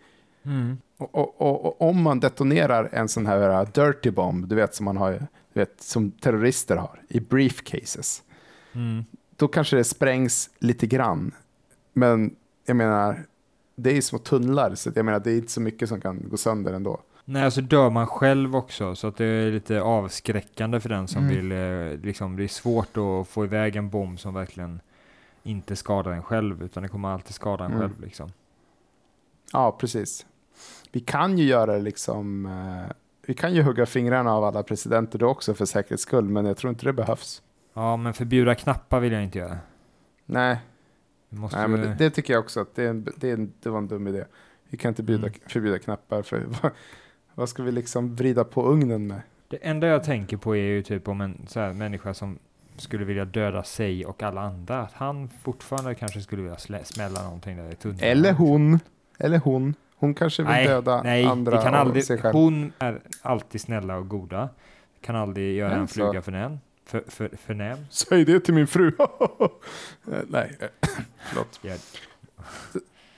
Och, 0.98 1.16
och, 1.16 1.42
och, 1.42 1.66
och 1.66 1.90
om 1.90 2.02
man 2.02 2.20
detonerar 2.20 2.90
en 2.92 3.10
sån 3.10 3.26
här 3.26 3.62
uh, 3.62 3.70
dirty 3.72 4.12
bomb, 4.12 4.48
du 4.48 4.56
vet 4.56 4.76
som 4.76 4.86
man 4.86 4.98
har, 4.98 5.12
du 5.54 5.60
vet, 5.60 5.82
som 5.82 6.12
terrorister 6.12 6.76
har, 6.76 7.02
i 7.08 7.20
briefcases, 7.20 8.24
mm. 8.74 9.06
då 9.36 9.48
kanske 9.48 9.76
det 9.76 9.84
sprängs 9.84 10.50
lite 10.60 10.88
grann. 10.88 11.32
Men 11.94 12.36
jag 12.66 12.76
menar, 12.76 13.26
det 13.76 13.90
är 13.92 13.96
ju 13.96 14.02
små 14.02 14.20
tunnlar, 14.20 14.76
så 14.76 14.92
jag 14.96 15.06
menar, 15.06 15.20
det 15.20 15.32
är 15.32 15.38
inte 15.38 15.52
så 15.52 15.62
mycket 15.62 15.90
som 15.90 16.02
kan 16.02 16.30
gå 16.30 16.38
sönder 16.38 16.74
ändå. 16.74 17.00
Nej, 17.26 17.52
så 17.52 17.62
dör 17.62 17.90
man 17.90 18.08
själv 18.08 18.56
också, 18.56 18.96
så 18.96 19.08
att 19.08 19.18
det 19.18 19.26
är 19.26 19.52
lite 19.52 19.82
avskräckande 19.82 20.80
för 20.80 20.90
den 20.90 21.08
som 21.08 21.24
Mm. 21.24 21.36
vill, 21.36 21.52
eh, 21.52 22.00
liksom, 22.06 22.36
det 22.36 22.44
är 22.44 22.48
svårt 22.48 22.98
att 22.98 23.28
få 23.28 23.44
iväg 23.46 23.76
en 23.76 23.90
bomb 23.90 24.20
som 24.20 24.34
verkligen 24.34 24.80
inte 25.44 25.76
skadar 25.76 26.12
en 26.12 26.24
själv, 26.24 26.64
utan 26.64 26.84
det 26.84 26.90
kommer 26.90 27.10
alltid 27.10 27.34
skada 27.36 27.66
en 27.66 27.72
Mm. 27.72 27.82
själv 27.82 28.02
liksom. 28.02 28.32
Ja, 29.54 29.72
precis. 29.80 30.26
Vi 30.92 31.00
kan 31.00 31.38
ju 31.38 31.46
göra 31.46 31.74
det 31.74 31.80
liksom, 31.82 32.46
eh, 32.46 32.92
vi 33.26 33.34
kan 33.34 33.54
ju 33.54 33.62
hugga 33.64 33.86
fingrarna 33.86 34.34
av 34.34 34.44
alla 34.44 34.64
presidenter 34.64 35.20
då 35.20 35.28
också 35.28 35.54
för 35.54 35.66
säkerhets 35.66 36.04
skull, 36.04 36.30
men 36.30 36.46
jag 36.46 36.58
tror 36.58 36.70
inte 36.70 36.86
det 36.86 36.94
behövs. 36.94 37.42
Ja, 37.74 37.98
men 37.98 38.14
förbjuda 38.14 38.56
knappar 38.56 39.00
vill 39.00 39.12
jag 39.14 39.24
inte 39.24 39.40
göra. 39.40 39.58
Nej, 40.26 40.58
Nej, 41.30 41.68
men 41.68 41.82
det, 41.82 41.96
det 41.98 42.10
tycker 42.10 42.34
jag 42.34 42.40
också 42.44 42.60
att 42.60 42.76
det, 42.76 42.84
är 42.84 42.90
en, 42.90 43.08
det, 43.18 43.30
är 43.30 43.34
en, 43.34 43.54
det 43.60 43.70
var 43.70 43.78
en 43.78 43.88
dum 43.88 44.08
idé. 44.08 44.24
Vi 44.70 44.78
kan 44.78 44.90
inte 44.90 45.04
bjuda, 45.04 45.28
Mm. 45.28 45.40
förbjuda 45.48 45.80
knappar 45.80 46.22
för 46.22 46.46
vad, 47.36 47.50
ska 47.50 47.64
vi 47.64 47.72
liksom 47.72 48.16
vrida 48.16 48.44
på 48.44 48.66
ugnen 48.66 49.08
med? 49.08 49.22
Det 49.48 49.58
enda 49.62 49.88
jag 49.88 50.04
tänker 50.04 50.38
på 50.38 50.56
är 50.56 50.62
ju 50.62 50.84
typ 50.84 51.08
om 51.08 51.22
en 51.22 51.46
så 51.48 51.60
här 51.60 51.74
människa 51.74 52.14
som 52.14 52.40
skulle 52.78 53.06
vilja 53.06 53.26
döda 53.26 53.64
sig 53.64 54.06
och 54.06 54.24
alla 54.24 54.42
andra, 54.42 54.82
att 54.82 54.94
han 54.94 55.30
fortfarande 55.44 55.96
kanske 55.96 56.22
skulle 56.22 56.42
vilja 56.42 56.84
smälla 56.84 57.24
någonting 57.24 57.58
där 57.58 57.72
i 57.72 57.76
tunneln. 57.76 58.00
Eller 58.04 58.34
hon, 58.34 58.80
eller 59.20 59.38
hon. 59.38 59.74
Hon 59.96 60.14
kanske 60.14 60.44
vill 60.44 60.52
Nej, 60.52 60.68
döda 60.68 61.04
nej, 61.04 61.26
andra 61.26 61.58
vi 61.58 61.64
kan 61.64 61.74
aldrig, 61.76 62.04
sig 62.06 62.18
själv. 62.18 62.34
hon 62.36 62.72
är 62.80 63.02
alltid 63.22 63.62
snälla 63.62 63.98
och 63.98 64.08
goda. 64.08 64.50
Kan 65.02 65.16
aldrig 65.16 65.56
göra 65.56 65.74
en 65.74 65.82
Alltså. 65.82 65.94
fluga 65.96 66.22
för 66.22 66.32
näm. 66.32 66.60
För, 66.86 67.04
för, 67.08 67.30
för 67.38 67.54
näm. 67.54 67.78
Säg 67.90 68.26
det 68.26 68.40
till 68.40 68.54
min 68.54 68.68
fru. 68.68 68.92
Eh, 70.12 70.20
nej, 70.28 70.58
eh, 70.60 70.68
förlåt. 71.30 71.60
Ja. 71.62 71.76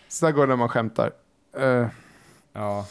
Så 0.08 0.26
där 0.26 0.32
går 0.34 0.42
det 0.42 0.48
när 0.48 0.56
man 0.56 0.70
skämtar. 0.70 1.12
Eh, 1.60 1.88
Ja, 2.54 2.86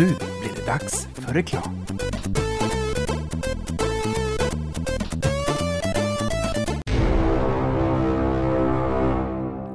nu 0.00 0.06
blir 0.06 0.52
det 0.56 0.66
dags 0.66 1.08
för 1.14 1.34
reklam. 1.34 1.86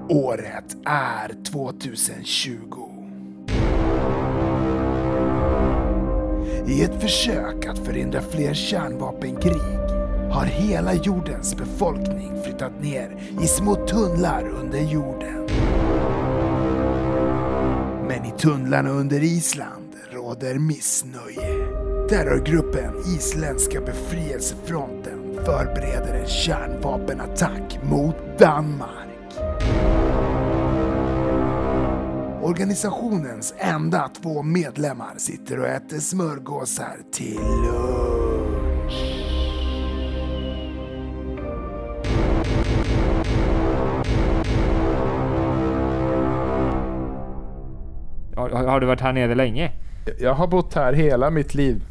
Året 0.09 0.77
är 0.85 1.43
2020. 1.51 2.59
I 6.67 6.83
ett 6.83 7.01
försök 7.01 7.65
att 7.65 7.79
förhindra 7.79 8.21
fler 8.21 8.53
kärnvapenkrig 8.53 9.79
har 10.31 10.45
hela 10.45 10.93
jordens 10.93 11.55
befolkning 11.55 12.43
flyttat 12.43 12.81
ner 12.81 13.17
i 13.41 13.47
små 13.47 13.75
tunnlar 13.75 14.49
under 14.49 14.79
jorden. 14.79 15.47
Men 18.07 18.25
i 18.25 18.31
tunnlarna 18.37 18.89
under 18.89 19.23
Island 19.23 19.84
råder 20.35 20.59
missnöje. 20.59 21.67
Terrorgruppen 22.09 22.97
Isländska 23.15 23.81
befrielsefronten 23.81 25.45
förbereder 25.45 26.13
en 26.13 26.27
kärnvapenattack 26.27 27.79
mot 27.83 28.15
Danmark. 28.39 28.99
Organisationens 32.41 33.53
enda 33.57 34.09
två 34.21 34.43
medlemmar 34.43 35.13
sitter 35.17 35.59
och 35.59 35.67
äter 35.67 35.99
smörgåsar 35.99 36.97
till 37.13 37.39
lunch. 37.39 38.05
Har, 48.35 48.49
har 48.49 48.79
du 48.79 48.87
varit 48.87 49.01
här 49.01 49.13
nere 49.13 49.35
länge? 49.35 49.71
Jag 50.19 50.33
har 50.33 50.47
bott 50.47 50.73
här 50.73 50.93
hela 50.93 51.29
mitt 51.29 51.53
liv. 51.53 51.83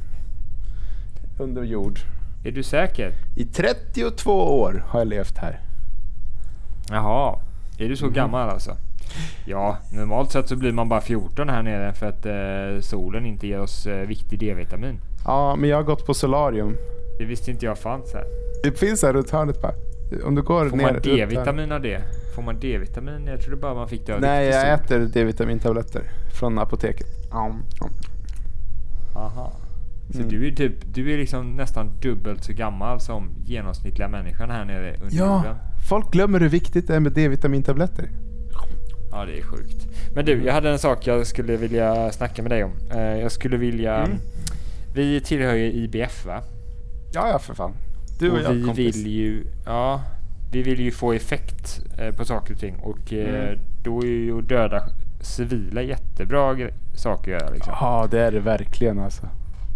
Under 1.39 1.63
jord. 1.63 1.99
Är 2.45 2.51
du 2.51 2.63
säker? 2.63 3.13
I 3.37 3.45
32 3.45 4.33
år 4.61 4.85
har 4.89 5.01
jag 5.01 5.09
levt 5.09 5.39
här. 5.39 5.61
Jaha, 6.89 7.39
är 7.79 7.89
du 7.89 7.97
så 7.97 8.09
gammal 8.09 8.49
alltså? 8.49 8.77
Ja, 9.47 9.77
normalt 9.93 10.31
sett 10.33 10.49
så 10.49 10.57
blir 10.57 10.73
man 10.73 10.89
bara 10.89 11.01
14 11.01 11.49
här 11.49 11.63
nere 11.63 11.93
för 11.93 12.07
att 12.07 12.27
eh, 12.27 12.81
solen 12.81 13.27
inte 13.27 13.47
ger 13.47 13.61
oss 13.61 13.87
eh, 13.87 14.07
viktig 14.07 14.39
D-vitamin. 14.39 15.01
Ja, 15.25 15.57
men 15.57 15.71
jag 15.71 15.77
har 15.77 15.83
gått 15.83 16.07
på 16.07 16.15
solarium. 16.15 16.77
Det 17.19 17.25
visste 17.25 17.51
inte 17.51 17.67
jag 17.67 17.79
fanns 17.79 18.15
här. 18.15 18.25
Det 18.63 18.79
finns 18.79 19.03
här 19.03 19.13
runt 19.13 19.31
hörnet 19.31 19.63
bara. 19.63 19.73
Om 20.25 20.35
du 20.35 20.43
går 20.43 20.69
Får 20.69 20.77
ner 20.77 20.93
man. 20.93 21.01
D-vitamin 21.03 21.73
av 21.73 21.81
det? 21.83 22.03
Får 22.35 22.43
man 22.43 22.61
D-vitamin? 22.61 23.27
Jag 23.27 23.41
trodde 23.41 23.57
bara 23.61 23.75
man 23.75 23.89
fick 23.89 24.07
det 24.07 24.15
av 24.15 24.21
Nej, 24.21 24.47
jag 24.47 24.79
sol. 24.79 24.85
äter 24.99 25.09
D-vitamintabletter 25.13 26.03
från 26.41 26.59
apoteket. 26.59 27.07
Aha. 29.15 29.53
Så 30.11 30.19
Mm. 30.19 30.29
du 30.31 30.47
är 30.49 30.51
typ, 30.55 30.95
du 30.95 31.13
är 31.15 31.19
liksom 31.19 31.57
nästan 31.57 31.91
dubbelt 32.03 32.45
så 32.45 32.53
gammal 32.53 33.01
som 33.01 33.31
genomsnittliga 33.45 34.09
människan 34.09 34.51
här 34.51 34.65
nere 34.65 34.95
under 35.03 35.17
ja, 35.17 35.37
jorden. 35.37 35.57
folk 35.89 36.13
glömmer 36.13 36.41
hur 36.41 36.49
viktigt 36.49 36.87
det 36.87 36.97
är 36.97 37.01
med 37.01 37.13
D-vitamintabletter. 37.13 38.09
Ja, 39.11 39.25
det 39.25 39.39
är 39.39 39.43
sjukt. 39.43 39.87
Men 40.15 40.25
du, 40.25 40.45
jag 40.45 40.53
hade 40.55 40.71
en 40.71 40.79
sak 40.79 41.07
jag 41.07 41.27
skulle 41.27 41.57
vilja 41.57 42.13
snacka 42.13 42.43
med 42.43 42.51
dig 42.51 42.65
om. 42.65 42.73
Eh, 42.91 43.01
jag 43.01 43.33
skulle 43.33 43.57
vilja... 43.57 43.97
Mm. 43.97 44.19
Vi 44.95 45.21
tillhör 45.21 45.55
ju 45.55 45.73
IBF 45.73 46.27
va? 46.27 46.41
Ja, 47.13 47.29
ja 47.29 47.39
för 47.39 47.55
fan. 47.55 47.73
Du 48.19 48.31
och, 48.31 48.37
och 48.37 48.43
jag 48.45 48.51
vi 48.53 48.63
kompis. 48.63 48.97
vill 48.97 49.07
ju... 49.07 49.45
Ja, 49.67 50.03
vi 50.53 50.63
vill 50.63 50.81
ju 50.81 50.91
få 50.91 51.13
effekt 51.13 51.81
eh, 51.99 52.11
på 52.15 52.25
saker 52.25 52.55
och 52.55 52.61
ting. 52.61 52.75
Och 52.77 53.13
eh, 53.13 53.45
Mm. 53.45 53.59
då 53.83 54.03
är 54.03 54.07
ju 54.07 54.41
döda 54.43 54.83
civila 55.25 55.83
jättebra 55.83 56.57
saker 56.95 57.37
att 57.37 57.43
göra 57.43 57.51
liksom. 57.55 57.73
Ja, 57.81 58.09
det 58.11 58.21
är 58.21 58.33
det 58.33 58.41
verkligen 58.41 58.99
alltså. 58.99 59.29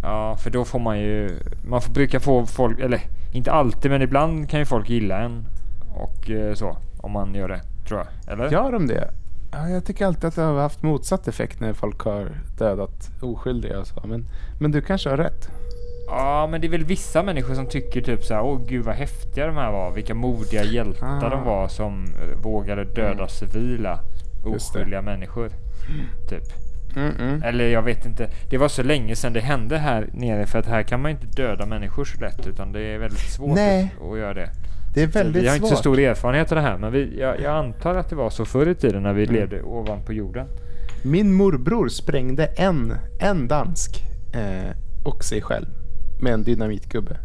Ja, 0.03 0.37
för 0.37 0.51
då 0.51 0.65
får 0.65 0.79
man 0.79 1.01
ju... 1.01 1.39
Man 1.65 1.83
får 1.83 1.93
brukar 1.93 2.19
få 2.19 2.47
folk, 2.47 2.81
eller 2.81 3.01
inte 3.33 3.53
alltid 3.53 3.91
men 3.91 4.03
ibland 4.03 4.51
kan 4.51 4.61
ju 4.61 4.67
folk 4.67 4.89
gilla 4.91 5.19
en. 5.19 5.45
Och 5.95 6.31
eh, 6.31 6.55
så, 6.55 6.77
om 7.01 7.13
man 7.13 7.35
gör 7.35 7.49
det, 7.49 7.61
tror 7.89 8.01
jag. 8.01 8.33
Eller? 8.33 8.51
Gör 8.51 8.73
de 8.73 8.87
det? 8.87 9.11
Ja, 9.53 9.69
jag 9.69 9.85
tycker 9.85 10.07
alltid 10.07 10.25
att 10.25 10.35
det 10.35 10.43
har 10.43 10.61
haft 10.61 10.83
motsatt 10.83 11.29
effekt 11.29 11.61
när 11.61 11.73
folk 11.73 12.01
har 12.01 12.31
dödat 12.59 13.11
oskyldiga 13.21 13.79
och 13.81 13.87
så. 13.87 14.01
Men, 14.07 14.25
men 14.61 14.71
du 14.71 14.81
kanske 14.81 15.11
har 15.11 15.17
rätt. 15.17 15.49
Ja, 16.09 16.49
men 16.51 16.61
det 16.61 16.67
är 16.67 16.71
väl 16.71 16.85
vissa 16.85 17.23
människor 17.23 17.55
som 17.55 17.67
tycker 17.67 18.01
typ 18.01 18.25
så 18.25 18.35
här, 18.35 18.43
åh 18.43 18.61
gud 18.69 18.85
vad 18.85 18.95
häftiga 18.95 19.47
de 19.47 19.57
här 19.57 19.73
var. 19.73 19.91
Vilka 19.93 20.15
modiga 20.15 20.65
hjältar 20.65 21.27
Ah. 21.27 21.29
de 21.31 21.45
var 21.45 21.69
som 21.69 22.05
eh, 22.05 22.43
vågade 22.43 22.85
döda 22.85 23.13
Mm. 23.13 23.29
civila. 23.29 23.99
Oskyldiga 24.45 25.03
människor. 25.03 25.51
Typ. 26.29 26.43
Mm-mm. 26.95 27.45
Eller 27.45 27.69
jag 27.69 27.83
vet 27.83 28.07
inte. 28.07 28.31
Det 28.51 28.59
var 28.59 28.69
så 28.69 28.83
länge 28.83 29.17
sedan 29.17 29.33
det 29.33 29.41
hände 29.41 29.79
här 29.79 30.09
nere 30.13 30.47
för 30.47 30.59
att 30.59 30.67
här 30.67 30.83
kan 30.83 31.03
man 31.03 31.11
inte 31.11 31.27
döda 31.27 31.67
människor 31.67 32.05
så 32.05 32.21
lätt 32.21 32.47
utan 32.47 32.73
det 32.73 32.81
är 32.81 32.99
väldigt 32.99 33.19
svårt 33.21 33.55
Nej. 33.55 33.95
att, 34.13 34.19
göra 34.19 34.35
det. 34.35 34.51
Det 34.95 35.03
är 35.03 35.07
väldigt 35.07 35.43
vi 35.43 35.49
har 35.49 35.55
svårt. 35.57 35.65
inte 35.65 35.77
så 35.77 35.81
stor 35.81 35.99
erfarenhet 35.99 36.53
av 36.53 36.57
det 36.57 36.63
här 36.63 36.79
men 36.79 36.93
vi, 36.93 37.21
jag, 37.21 37.41
jag 37.41 37.55
antar 37.57 37.95
att 37.95 38.09
det 38.11 38.17
var 38.17 38.31
så 38.31 38.45
förr 38.45 38.69
i 38.69 38.75
tiden 38.75 39.03
när 39.03 39.13
vi 39.13 39.23
Mm. 39.23 39.35
levde 39.35 39.63
ovanpå 39.63 40.13
jorden. 40.13 40.47
Min 41.05 41.33
morbror 41.33 41.89
sprängde 41.89 42.47
en, 42.47 42.95
en 43.21 43.49
dansk 43.49 44.03
eh, 44.35 44.71
och 45.05 45.25
sig 45.25 45.43
själv 45.43 45.67
med 46.23 46.33
en 46.33 46.43
dynamitgubbe. 46.43 47.17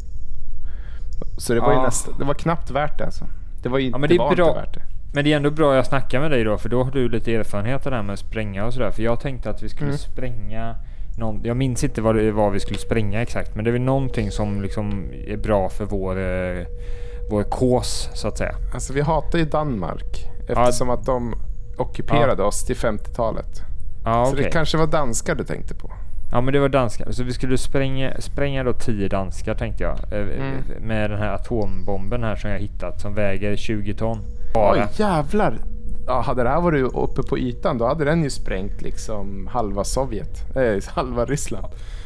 Så 1.38 1.54
det 1.54 1.60
var 1.60 1.72
ju 1.74 1.78
Ah. 1.80 1.84
nästan, 1.86 2.14
det 2.20 2.26
var 2.26 2.34
knappt 2.34 2.72
värt 2.72 2.98
det 2.98 3.06
alltså. 3.06 3.26
Det 3.64 3.70
var, 3.70 3.80
ju, 3.80 3.90
Ja, 3.90 3.98
men 3.98 4.02
det 4.02 4.08
det 4.08 4.16
är 4.16 4.20
var 4.20 4.36
bra. 4.36 4.48
inte 4.48 4.60
värt 4.60 4.74
det. 4.74 4.82
Men 5.14 5.24
det 5.24 5.32
är 5.34 5.38
ändå 5.38 5.52
bra 5.52 5.76
jag 5.76 5.86
snackar 5.86 6.20
med 6.20 6.32
dig 6.32 6.44
då 6.44 6.58
för 6.58 6.70
då 6.70 6.84
har 6.84 6.92
du 6.92 7.10
lite 7.10 7.36
erfarenhet 7.36 7.86
av 7.86 7.92
det 7.92 7.96
här 7.96 8.04
med 8.04 8.14
att 8.14 8.20
spränga 8.20 8.66
och 8.66 8.74
sådär. 8.74 8.92
För 8.92 9.04
jag 9.04 9.20
tänkte 9.20 9.50
att 9.50 9.64
vi 9.64 9.70
skulle 9.70 9.88
Mm. 9.88 9.98
spränga 9.98 10.76
någon, 11.18 11.42
jag 11.44 11.58
minns 11.58 11.84
inte 11.84 12.02
vad 12.02 12.16
det 12.16 12.32
var 12.32 12.50
vi 12.50 12.60
skulle 12.60 12.80
spränga 12.80 13.22
exakt 13.22 13.56
men 13.56 13.64
det 13.64 13.70
är 13.70 13.72
väl 13.72 13.82
någonting 13.82 14.32
som 14.32 14.62
liksom 14.62 15.06
är 15.28 15.38
bra 15.38 15.70
för 15.70 15.86
vår, 15.86 16.18
eh, 16.20 16.66
vår 17.32 17.44
kås 17.44 18.10
så 18.14 18.28
att 18.28 18.38
säga. 18.38 18.56
Alltså 18.74 18.94
vi 18.94 19.02
hatar 19.02 19.40
ju 19.40 19.46
Danmark 19.46 20.26
eftersom 20.50 20.90
att 20.90 21.06
de 21.06 21.36
ockuperade 21.78 22.44
oss 22.44 22.66
till 22.66 22.76
50-talet. 22.76 23.62
Ja 24.06 24.26
Så 24.26 24.32
okej. 24.32 24.44
det 24.44 24.50
kanske 24.52 24.78
var 24.78 24.88
danskar 24.88 25.36
du 25.36 25.44
tänkte 25.44 25.74
på? 25.76 25.92
Ja 26.32 26.42
men 26.42 26.54
det 26.54 26.60
var 26.60 26.70
danskar. 26.70 27.12
Så 27.12 27.24
vi 27.24 27.34
skulle 27.34 27.58
spränga, 27.58 28.14
spränga 28.22 28.64
då 28.64 28.74
10 28.74 29.08
danskar 29.08 29.56
tänkte 29.56 29.84
jag. 29.84 29.98
eh, 30.12 30.20
Mm. 30.20 30.54
Med 30.82 31.10
den 31.10 31.20
här 31.20 31.34
atombomben 31.34 32.24
här 32.24 32.36
som 32.36 32.50
jag 32.50 32.60
hittat 32.60 33.02
som 33.02 33.14
väger 33.14 33.56
20 33.56 33.94
ton. 33.94 34.18
Oj 34.56 34.86
jävlar! 34.96 35.58
Ja, 36.08 36.22
hade 36.22 36.44
det 36.44 36.50
här 36.50 36.62
varit 36.62 36.94
uppe 36.94 37.24
på 37.24 37.38
ytan 37.38 37.78
då 37.78 37.86
hade 37.88 38.06
den 38.06 38.24
ju 38.24 38.30
sprängt 38.30 38.82
liksom 38.82 39.48
halva 39.52 39.84
Sovjet. 39.84 40.56
Eh, 40.56 40.84
halva 40.94 41.26
Ryssland. 41.26 41.66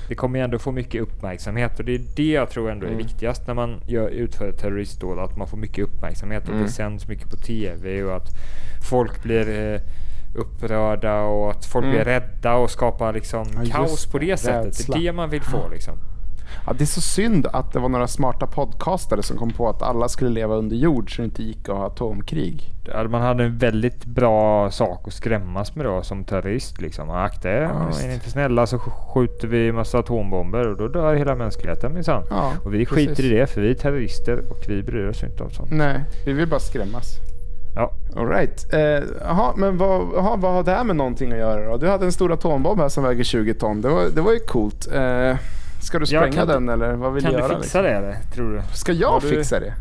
Det 0.10 0.15
kommer 0.15 0.39
ju 0.39 0.45
ändå 0.45 0.60
få 0.60 0.71
mycket 0.71 1.01
uppmärksamhet 1.01 1.79
och 1.79 1.86
det 1.86 1.95
är 1.95 2.01
det 2.15 2.31
jag 2.31 2.49
tror 2.49 2.71
ändå 2.71 2.86
är 2.86 2.91
Mm. 2.91 3.07
viktigast 3.07 3.47
när 3.47 3.53
man 3.53 3.81
gör, 3.88 4.10
utför 4.10 4.49
ett 4.49 4.60
terroristdåd. 4.60 5.19
Att 5.19 5.38
man 5.38 5.47
får 5.47 5.57
mycket 5.57 5.83
uppmärksamhet 5.86 6.43
och 6.43 6.49
Mm. 6.53 6.63
det 6.63 6.71
sänds 6.71 7.07
mycket 7.07 7.29
på 7.29 7.36
TV 7.38 8.03
och 8.03 8.15
att 8.15 8.29
folk 8.89 9.23
blir 9.23 9.73
eh, 9.73 9.81
upprörda 10.36 11.21
och 11.21 11.51
att 11.51 11.65
folk 11.65 11.83
Mm. 11.86 11.95
blir 11.95 12.05
rädda 12.05 12.53
och 12.55 12.69
skapar 12.69 13.13
liksom 13.13 13.45
Ja, 13.55 13.71
kaos 13.71 14.05
på 14.05 14.17
det. 14.19 14.25
det 14.25 14.38
sättet. 14.38 14.88
Det 14.88 14.93
är 14.93 14.99
det 15.03 15.12
man 15.12 15.29
vill 15.29 15.41
få 15.41 15.69
liksom. 15.71 15.93
Ja, 16.67 16.73
det 16.73 16.83
är 16.83 16.86
så 16.86 17.01
synd 17.01 17.47
att 17.53 17.73
det 17.73 17.79
var 17.79 17.89
några 17.89 18.07
smarta 18.07 18.47
podcastare 18.47 19.23
som 19.23 19.38
kom 19.38 19.49
på 19.51 19.69
att 19.69 19.81
alla 19.81 20.10
skulle 20.10 20.29
leva 20.29 20.55
under 20.55 20.75
jord 20.75 21.15
så 21.15 21.21
det 21.21 21.25
inte 21.25 21.43
gick 21.43 21.69
att 21.69 21.75
ha 21.77 21.88
atomkrig. 21.88 22.73
Man 23.10 23.21
hade 23.21 23.43
en 23.43 23.57
väldigt 23.57 24.05
bra 24.05 24.71
sak 24.71 25.07
att 25.07 25.13
skrämmas 25.13 25.75
med 25.75 25.86
då 25.86 26.01
som 26.01 26.23
terrorist 26.23 26.81
liksom. 26.81 27.10
Akta 27.10 27.49
er, 27.49 27.62
Ja, 27.62 27.99
är 28.03 28.07
ni 28.07 28.13
inte 28.13 28.29
snälla 28.31 28.67
så 28.67 28.77
sk- 28.77 29.13
skjuter 29.13 29.47
vi 29.47 29.71
massa 29.71 29.99
atombomber 29.99 30.67
och 30.67 30.77
då 30.77 30.88
dör 30.88 31.15
hela 31.15 31.36
mänskligheten 31.36 31.93
minsann. 31.93 32.23
Ja, 32.29 32.51
Och 32.65 32.73
vi 32.73 32.86
precis. 32.86 33.07
skiter 33.10 33.23
i 33.25 33.29
det 33.29 33.47
för 33.47 33.62
vi 33.62 33.69
är 33.69 33.73
terrorister 33.75 34.39
och 34.49 34.65
vi 34.67 34.83
bryr 34.83 35.07
oss 35.10 35.23
inte 35.23 35.43
om 35.43 35.49
sånt. 35.51 35.71
Nej, 35.71 36.03
vi 36.25 36.33
vill 36.33 36.47
bara 36.47 36.60
skrämmas. 36.60 37.05
Ja. 37.75 37.91
Alright. 38.15 38.73
Eh, 38.73 38.79
Jaha, 39.21 39.53
men 39.57 39.77
vad, 39.77 40.01
jaha, 40.15 40.36
vad 40.36 40.51
har 40.53 40.63
det 40.63 40.71
här 40.71 40.83
med 40.83 40.95
någonting 40.95 41.31
att 41.31 41.38
göra 41.38 41.69
då? 41.71 41.77
Du 41.77 41.88
hade 41.89 42.05
en 42.05 42.12
stor 42.12 42.31
atombomb 42.33 42.79
här 42.79 42.89
som 42.89 43.03
väger 43.03 43.23
20 43.23 43.53
ton. 43.53 43.81
Det 43.81 43.89
var, 43.89 44.03
det 44.15 44.21
var 44.21 44.33
ju 44.33 44.39
coolt. 44.39 44.88
Eh, 44.93 45.36
ska 45.88 46.00
du 46.00 46.06
spränga 46.06 46.32
kan 46.32 46.47
du- 46.47 46.54
den 46.54 46.69
eller 46.69 46.93
vad 46.93 47.13
vill 47.13 47.23
Kan 47.23 47.32
du 47.32 47.38
du 47.38 47.43
göra? 47.43 47.60
fixa 47.60 47.82
liksom? 47.82 47.84
det 47.84 47.89
eller, 47.91 48.17
tror 48.34 48.52
du? 48.54 48.62
Ska 48.73 48.91
jag 48.91 49.21
du- 49.21 49.28
fixa 49.30 49.60
det? 49.60 49.73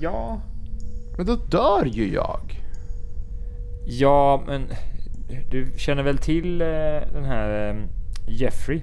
Ja. 0.00 0.40
Men 1.16 1.26
då 1.26 1.36
dör 1.36 1.84
ju 1.84 2.12
jag. 2.12 2.40
Ja, 3.86 4.42
men 4.46 4.62
du 5.50 5.72
känner 5.76 6.02
väl 6.02 6.18
till 6.18 6.60
eh, 6.62 6.66
den 7.12 7.24
här 7.24 7.68
eh, 7.70 7.76
Jeffrey 8.28 8.82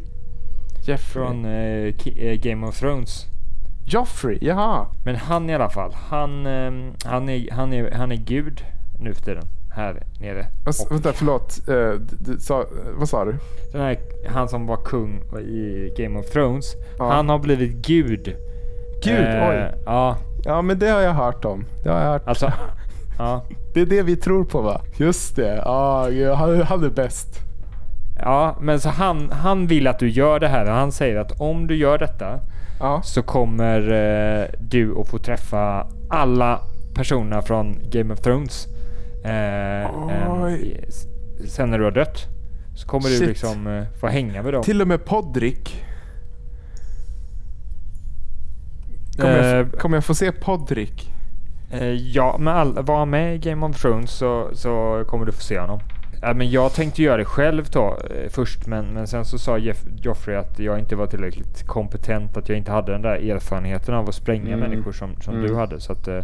Jeffrey. 0.87 0.97
från 1.25 1.45
eh, 1.45 1.93
eh, 2.17 2.39
Game 2.41 2.67
of 2.67 2.79
Thrones? 2.79 3.25
Joffrey, 3.85 4.37
jaha. 4.41 4.87
Men 5.05 5.15
han 5.15 5.49
i 5.49 5.55
alla 5.55 5.69
fall, 5.69 5.93
han, 6.09 6.45
eh, 6.45 6.71
han, 7.05 7.29
är, 7.29 7.51
han, 7.51 7.73
är, 7.73 7.91
han 7.91 8.11
är 8.11 8.15
gud 8.15 8.61
nu 8.99 9.13
för 9.13 9.21
tiden 9.23 9.43
här 9.71 10.03
nere. 10.19 10.45
Och 10.65 10.91
Vänta, 10.91 11.13
förlåt. 11.13 11.59
Eh, 11.67 11.91
du, 12.19 12.39
sa, 12.39 12.65
vad 12.97 13.09
sa 13.09 13.25
du? 13.25 13.35
den 13.71 13.81
här, 13.81 13.97
han 14.27 14.49
som 14.49 14.67
var 14.67 14.77
kung 14.77 15.21
i 15.39 15.93
Game 15.97 16.19
of 16.19 16.25
Thrones, 16.29 16.73
Ja. 16.97 17.11
han 17.11 17.29
har 17.29 17.39
blivit 17.39 17.87
gud. 17.87 18.35
Gud, 19.03 19.19
Eh, 19.27 19.49
oj. 19.49 19.71
Ja, 19.85 20.17
Ja, 20.45 20.61
men 20.61 20.79
det 20.79 20.87
har 20.89 21.01
jag 21.01 21.13
hört 21.13 21.45
om. 21.45 21.65
Det 21.83 21.89
har 21.89 22.01
jag 22.01 22.07
hört. 22.11 22.27
alltså. 22.27 22.51
ja. 23.17 23.43
Det 23.73 23.81
är 23.81 23.85
det 23.85 24.01
vi 24.01 24.15
tror 24.15 24.45
på 24.45 24.61
va? 24.61 24.81
Just 24.97 25.35
det. 25.35 25.55
Ja, 25.65 26.07
gud, 26.09 26.31
han, 26.31 26.61
han 26.61 26.83
är 26.83 26.89
bäst. 26.89 27.39
Ja, 28.21 28.55
men 28.61 28.79
så 28.79 28.89
han, 28.89 29.31
han 29.31 29.67
vill 29.67 29.87
att 29.87 29.99
du 29.99 30.09
gör 30.09 30.39
det 30.39 30.47
här 30.47 30.65
och 30.65 30.71
han 30.75 30.91
säger 30.91 31.17
att 31.19 31.41
om 31.41 31.67
du 31.67 31.75
gör 31.75 31.97
detta 31.97 32.39
Ja. 32.79 33.01
så 33.03 33.21
kommer 33.21 33.79
eh, 33.91 34.45
du 34.59 34.99
att 34.99 35.07
få 35.09 35.17
träffa 35.17 35.87
alla 36.09 36.59
personerna 36.95 37.41
från 37.41 37.77
Game 37.91 38.13
of 38.13 38.19
Thrones. 38.19 38.67
Eh, 39.23 40.53
s- 40.87 41.07
sen 41.47 41.69
när 41.71 41.77
du 41.77 41.83
har 41.83 41.91
dött. 41.91 42.27
Så 42.75 42.87
kommer 42.87 43.09
Shit. 43.09 43.19
du 43.19 43.25
liksom 43.27 43.67
eh, 43.67 43.83
få 43.99 44.07
hänga 44.07 44.43
med 44.43 44.53
dem. 44.53 44.63
Till 44.63 44.81
och 44.81 44.87
med 44.87 45.05
Podrick. 45.05 45.83
Kommer, 49.17 49.37
jag, 49.53 49.59
Eh, 49.59 49.67
kommer 49.69 49.97
jag 49.97 50.03
få 50.05 50.15
se 50.15 50.31
Podrick? 50.31 51.13
eh, 51.71 51.83
ja, 51.93 52.35
men 52.39 52.53
all, 52.55 52.73
var 52.83 53.05
med 53.05 53.35
i 53.35 53.37
Game 53.37 53.65
of 53.65 53.81
Thrones 53.81 54.11
så, 54.11 54.49
så 54.53 55.03
kommer 55.07 55.25
du 55.25 55.31
få 55.31 55.41
se 55.41 55.59
honom. 55.59 55.79
Ja, 56.21 56.33
men 56.33 56.49
jag 56.51 56.73
tänkte 56.73 57.01
göra 57.03 57.17
det 57.17 57.25
själv 57.25 57.65
då, 57.71 57.97
eh, 58.09 58.29
först, 58.29 58.67
men, 58.67 58.85
men 58.85 59.07
sen 59.07 59.25
så 59.25 59.37
sa 59.39 59.57
Jeff, 59.57 59.83
Joffrey 60.01 60.35
att 60.35 60.59
jag 60.59 60.79
inte 60.79 60.95
var 60.95 61.07
tillräckligt 61.07 61.63
kompetent, 61.67 62.37
att 62.37 62.49
jag 62.49 62.57
inte 62.57 62.71
hade 62.71 62.91
den 62.91 63.01
där 63.01 63.31
erfarenheten 63.31 63.95
av 63.95 64.09
att 64.09 64.15
spränga 64.15 64.47
Mm. 64.53 64.59
människor 64.59 64.91
som, 64.91 65.15
som 65.21 65.33
Mm. 65.35 65.47
du 65.47 65.55
hade. 65.55 65.79
Så 65.79 65.91
att, 65.93 66.07
eh, 66.07 66.19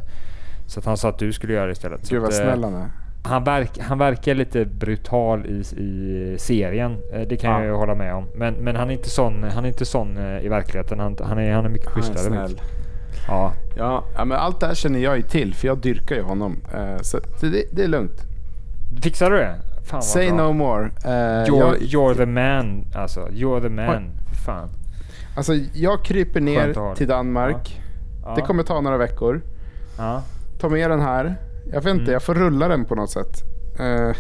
så 0.68 0.80
att 0.80 0.86
han 0.86 0.98
sa 0.98 1.10
att 1.10 1.20
du 1.20 1.34
skulle 1.34 1.54
göra 1.54 1.66
det 1.66 1.72
istället. 1.72 2.10
Gud 2.10 2.22
vad 2.22 2.32
eh, 2.32 2.36
snäll 2.38 2.64
han 2.64 2.74
är. 2.76 2.88
han, 3.24 3.44
verk, 3.44 3.80
han 3.80 3.98
verkar 3.98 4.34
lite 4.36 4.66
brutal 4.66 5.46
i, 5.46 5.60
i 5.82 6.36
serien, 6.40 6.98
eh, 7.14 7.22
det 7.22 7.38
kan 7.38 7.52
Ja. 7.52 7.58
jag 7.60 7.66
ju 7.68 7.74
hålla 7.74 7.96
med 7.96 8.14
om. 8.16 8.26
Men, 8.36 8.54
men 8.54 8.76
han 8.76 8.90
är 8.90 8.94
inte 8.94 9.10
sån, 9.10 9.44
han 9.44 9.64
är 9.64 9.68
inte 9.68 9.86
sån 9.86 10.18
eh, 10.18 10.46
i 10.46 10.48
verkligheten, 10.48 11.00
han, 11.00 11.18
han, 11.24 11.40
är, 11.40 11.54
han 11.54 11.66
är 11.66 11.70
mycket 11.70 11.88
Han 11.90 11.98
är 11.98 12.02
schysstare. 12.02 12.28
snäll. 12.28 12.62
Ja, 13.28 13.54
Ja, 13.78 14.04
ja, 14.16 14.26
men 14.26 14.38
allt 14.38 14.60
det 14.60 14.68
här 14.68 14.74
känner 14.74 15.00
jag 15.00 15.16
ju 15.18 15.22
till 15.24 15.54
för 15.54 15.68
jag 15.68 15.78
dyrkar 15.78 16.16
ju 16.16 16.22
honom. 16.22 16.58
Så 17.02 17.20
det, 17.42 17.64
det 17.72 17.84
är 17.84 17.88
lugnt. 17.88 18.22
fixar 19.02 19.32
du 19.32 19.38
det? 19.38 19.56
Fan 19.84 19.98
vad 19.98 20.04
Say 20.04 20.28
bra. 20.32 20.38
no 20.48 20.54
more. 20.54 20.86
Eh, 20.86 21.10
You're, 21.10 21.60
jag, 21.60 21.78
you're 21.78 22.16
the 22.16 22.26
man 22.26 22.86
alltså. 22.96 23.20
You're 23.32 23.62
the 23.62 23.70
man. 23.70 24.10
Fan. 24.46 24.70
alltså, 25.36 25.54
jag 25.74 26.04
kryper 26.04 26.42
ner 26.42 26.96
till 26.96 27.08
Danmark. 27.08 27.82
Ja. 28.24 28.34
Det 28.36 28.42
kommer 28.42 28.64
ta 28.64 28.82
några 28.82 28.98
veckor. 28.98 29.42
Ja. 29.98 30.22
Ta 30.60 30.70
med 30.70 30.90
den 30.92 31.00
här. 31.02 31.36
Jag 31.72 31.82
vet 31.82 31.92
inte, 31.92 32.02
Mm. 32.04 32.14
jag 32.14 32.24
får 32.24 32.34
rulla 32.36 32.68
den 32.68 32.86
på 32.86 32.96
något 32.96 33.10
sätt. 33.10 33.44
Eh, 33.80 34.16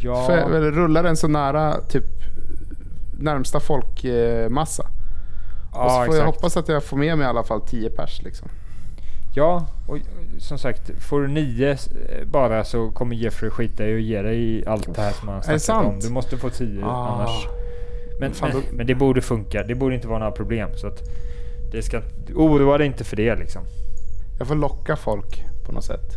Ja. 0.00 0.26
för, 0.26 0.36
eller 0.38 0.70
rulla 0.70 1.02
den 1.02 1.16
så 1.16 1.28
nära 1.28 1.80
typ 1.88 2.04
närmsta 3.18 3.60
folkmassa. 3.60 4.82
och 5.70 5.74
så 5.74 5.80
ja, 5.80 5.88
får 5.88 6.14
jag 6.14 6.22
exakt. 6.22 6.26
hoppas 6.36 6.56
att 6.56 6.68
jag 6.68 6.84
får 6.84 6.96
med 6.96 7.18
mig 7.18 7.24
i 7.26 7.28
alla 7.28 7.44
fall 7.44 7.60
10 7.60 7.90
pers 7.90 8.22
liksom. 8.24 8.48
Ja, 9.34 9.66
och 9.86 9.98
som 10.38 10.58
sagt, 10.58 10.90
får 11.08 11.20
du 11.20 11.28
nio 11.28 11.70
eh, 11.70 11.76
bara 12.26 12.64
så 12.64 12.90
kommer 12.90 13.16
Jeffrey 13.16 13.50
skita 13.50 13.86
i 13.86 13.94
och 13.96 14.00
ge 14.00 14.22
dig 14.22 14.66
allt 14.66 14.94
det 14.94 15.00
här 15.02 15.12
som 15.12 15.28
han 15.28 15.42
snackat 15.42 15.52
om. 15.52 15.60
sant? 15.60 16.02
Du 16.02 16.10
måste 16.10 16.36
få 16.36 16.50
tio 16.50 16.84
Ah. 16.84 17.08
annars. 17.08 17.46
Men, 18.20 18.32
Fan, 18.32 18.50
men, 18.52 18.62
men 18.76 18.86
det 18.86 18.94
borde 18.94 19.20
funka. 19.20 19.62
Det 19.62 19.74
borde 19.74 19.94
inte 19.94 20.08
vara 20.08 20.18
några 20.18 20.32
problem. 20.32 20.68
Så 20.76 20.86
att 20.86 21.02
det 21.72 21.82
ska, 21.82 22.00
oroa 22.34 22.78
dig 22.78 22.86
inte 22.86 23.04
för 23.04 23.16
det 23.16 23.36
liksom. 23.36 23.62
Jag 24.38 24.48
får 24.48 24.54
locka 24.54 24.96
folk 24.96 25.44
på 25.66 25.72
något 25.72 25.84
sätt. 25.84 26.16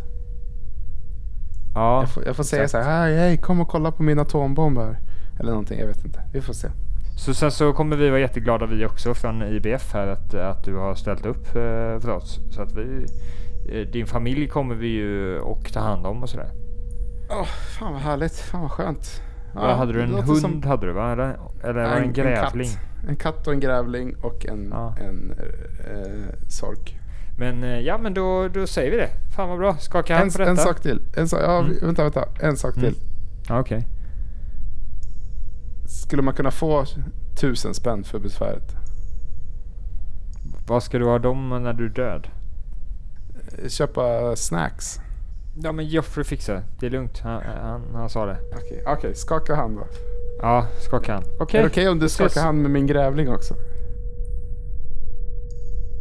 Ja, 1.74 2.00
Jag 2.00 2.08
får, 2.10 2.24
jag 2.26 2.36
får 2.36 2.44
säga 2.44 2.68
så 2.68 2.78
här, 2.78 2.84
hej, 3.06 3.16
hej, 3.18 3.38
kom 3.38 3.60
och 3.60 3.68
kolla 3.68 3.90
på 3.90 4.02
min 4.02 4.18
atombomb 4.18 4.78
här. 4.78 4.98
Eller 5.40 5.50
någonting, 5.50 5.80
jag 5.80 5.86
vet 5.86 6.04
inte. 6.04 6.20
Vi 6.32 6.40
får 6.40 6.52
se. 6.52 6.68
Så 7.18 7.34
sen 7.34 7.50
så 7.50 7.72
kommer 7.72 7.96
vi 7.96 8.10
vara 8.10 8.20
jätteglada 8.20 8.66
vi 8.66 8.86
också 8.86 9.14
från 9.14 9.42
IBF 9.42 9.92
här 9.94 10.06
att, 10.06 10.34
att 10.34 10.64
du 10.64 10.74
har 10.76 10.94
ställt 10.94 11.26
upp 11.26 11.46
eh, 11.46 11.98
för 12.00 12.08
oss. 12.08 12.40
Så 12.50 12.62
att 12.62 12.72
vi, 12.72 13.06
eh, 13.72 13.88
din 13.92 14.06
familj 14.06 14.48
kommer 14.48 14.74
vi 14.74 14.88
ju 14.88 15.38
och 15.38 15.72
ta 15.72 15.80
hand 15.80 16.06
om 16.06 16.22
och 16.22 16.28
sådär. 16.28 16.50
Åh, 17.30 17.44
fan 17.78 17.92
vad 17.92 18.02
härligt. 18.02 18.36
Fan 18.38 18.60
vad 18.62 18.70
skönt. 18.70 19.22
Ja, 19.54 19.74
hade 19.74 19.92
du 19.92 20.02
en 20.02 20.14
hund 20.14 20.38
som- 20.38 20.62
hade 20.62 20.86
du 20.86 20.92
va? 20.92 21.12
Eller, 21.12 21.36
eller 21.64 21.72
var 21.74 21.80
det 21.80 21.80
en 21.90 21.96
En- 21.98 22.02
en 22.04 22.12
grävling? 22.12 22.68
katt. 22.68 23.08
En 23.08 23.16
katt 23.16 23.46
och 23.46 23.52
en 23.52 23.60
grävling 23.60 24.14
och 24.22 24.46
en, 24.46 24.68
Ja. 24.70 24.94
en 25.00 25.34
eh, 25.90 26.48
sork. 26.48 26.98
Men 27.42 27.64
eh, 27.64 27.80
ja 27.80 27.98
men 27.98 28.14
då, 28.14 28.48
då 28.48 28.66
säger 28.66 28.90
vi 28.90 28.96
det. 28.96 29.10
Fan 29.36 29.48
vad 29.48 29.58
bra. 29.58 29.76
Skaka 29.78 30.14
hand 30.14 30.26
En, 30.26 30.32
på 30.32 30.38
detta. 30.38 30.50
en 30.50 30.56
sak 30.56 30.80
till. 30.80 31.00
En 31.16 31.28
sak, 31.28 31.40
ja, 31.42 31.58
Mm. 31.58 31.76
vänta, 31.82 32.02
vänta. 32.02 32.28
En 32.40 32.56
sak 32.56 32.76
Mm. 32.76 32.90
till. 32.90 33.00
Ja, 33.48 33.60
Okej. 33.60 33.86
Skulle 35.86 36.22
man 36.22 36.34
kunna 36.34 36.50
få 36.50 36.84
tusen 37.40 37.74
spänn 37.74 38.04
för 38.04 38.18
besväret? 38.18 38.74
Vad 40.66 40.82
ska 40.82 40.98
du 40.98 41.04
ha 41.04 41.18
dem 41.18 41.48
när 41.62 41.72
du 41.72 41.84
är 41.86 41.88
död? 41.88 42.26
Köpa 43.68 44.36
snacks. 44.36 45.00
Ja 45.62 45.72
men 45.72 45.86
Joffrey 45.88 46.24
fixar 46.24 46.54
det. 46.54 46.62
Det 46.80 46.86
är 46.86 46.90
lugnt. 46.90 47.18
Han, 47.18 47.42
han, 47.62 47.82
han 47.94 48.08
sa 48.10 48.26
det. 48.26 48.36
Okej, 48.54 48.82
okej, 48.86 49.14
skaka 49.14 49.54
hand 49.54 49.76
då. 49.76 49.84
Ja, 50.42 50.66
skaka 50.80 51.12
hand. 51.14 51.26
Okej. 51.40 51.58
Är 51.58 51.62
det 51.64 51.68
okej 51.70 51.88
om 51.88 51.98
du 51.98 52.08
skakar 52.08 52.40
hand 52.42 52.62
med 52.62 52.70
min 52.70 52.86
grävling 52.86 53.28
också? 53.28 53.54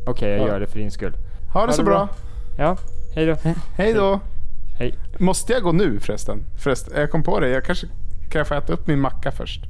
Okej, 0.07 0.29
jag 0.31 0.39
Ja. 0.39 0.47
gör 0.47 0.59
det 0.59 0.67
för 0.67 0.79
din 0.79 0.91
skull. 0.91 1.17
Ha 1.53 1.65
det 1.65 1.73
så 1.73 1.81
det 1.81 1.85
bra. 1.85 2.05
bra. 2.05 2.09
Ja, 2.57 2.77
hej 3.15 3.25
då. 3.25 3.35
Hej 3.75 3.93
då. 3.93 4.19
Hej. 4.79 4.95
Måste 5.17 5.53
jag 5.53 5.63
gå 5.63 5.71
nu 5.71 5.99
förresten? 5.99 6.43
förresten? 6.57 6.99
Jag 6.99 7.11
kom 7.11 7.23
på 7.23 7.39
det. 7.39 7.49
Jag 7.49 7.65
kanske 7.65 7.87
kan 8.29 8.39
jag 8.39 8.47
få 8.47 8.53
äta 8.53 8.73
upp 8.73 8.87
min 8.87 8.99
macka 8.99 9.31
först. 9.31 9.63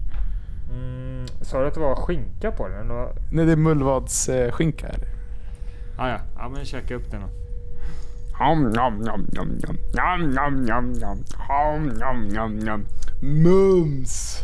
Mm, 0.72 1.26
sa 1.42 1.62
du 1.62 1.68
att 1.68 1.74
det 1.74 1.80
var 1.80 1.96
skinka 1.96 2.52
på 2.52 2.68
den? 2.68 2.88
Vad? 2.88 3.10
Nej, 3.32 3.46
det 3.46 3.52
är 3.52 3.56
mullvadsskinka 3.56 4.88
här. 4.88 4.98
Ah, 5.98 6.10
ja, 6.10 6.18
ja 6.38 6.50
men 6.50 6.66
käka 6.66 6.96
upp 6.96 7.12
den 7.12 7.22
då. 7.22 7.28
Nom, 8.40 8.64
nom, 8.64 8.98
nom, 8.98 9.28
nom, 9.34 9.48
nom. 9.48 9.78
Nom, 9.94 10.32
nom, 10.32 10.66
nom, 10.66 10.92
nom. 10.92 11.24
Nom, 11.50 11.88
nom, 11.88 12.28
nom, 12.28 12.60
nom. 12.60 12.86
Mums! 13.22 14.44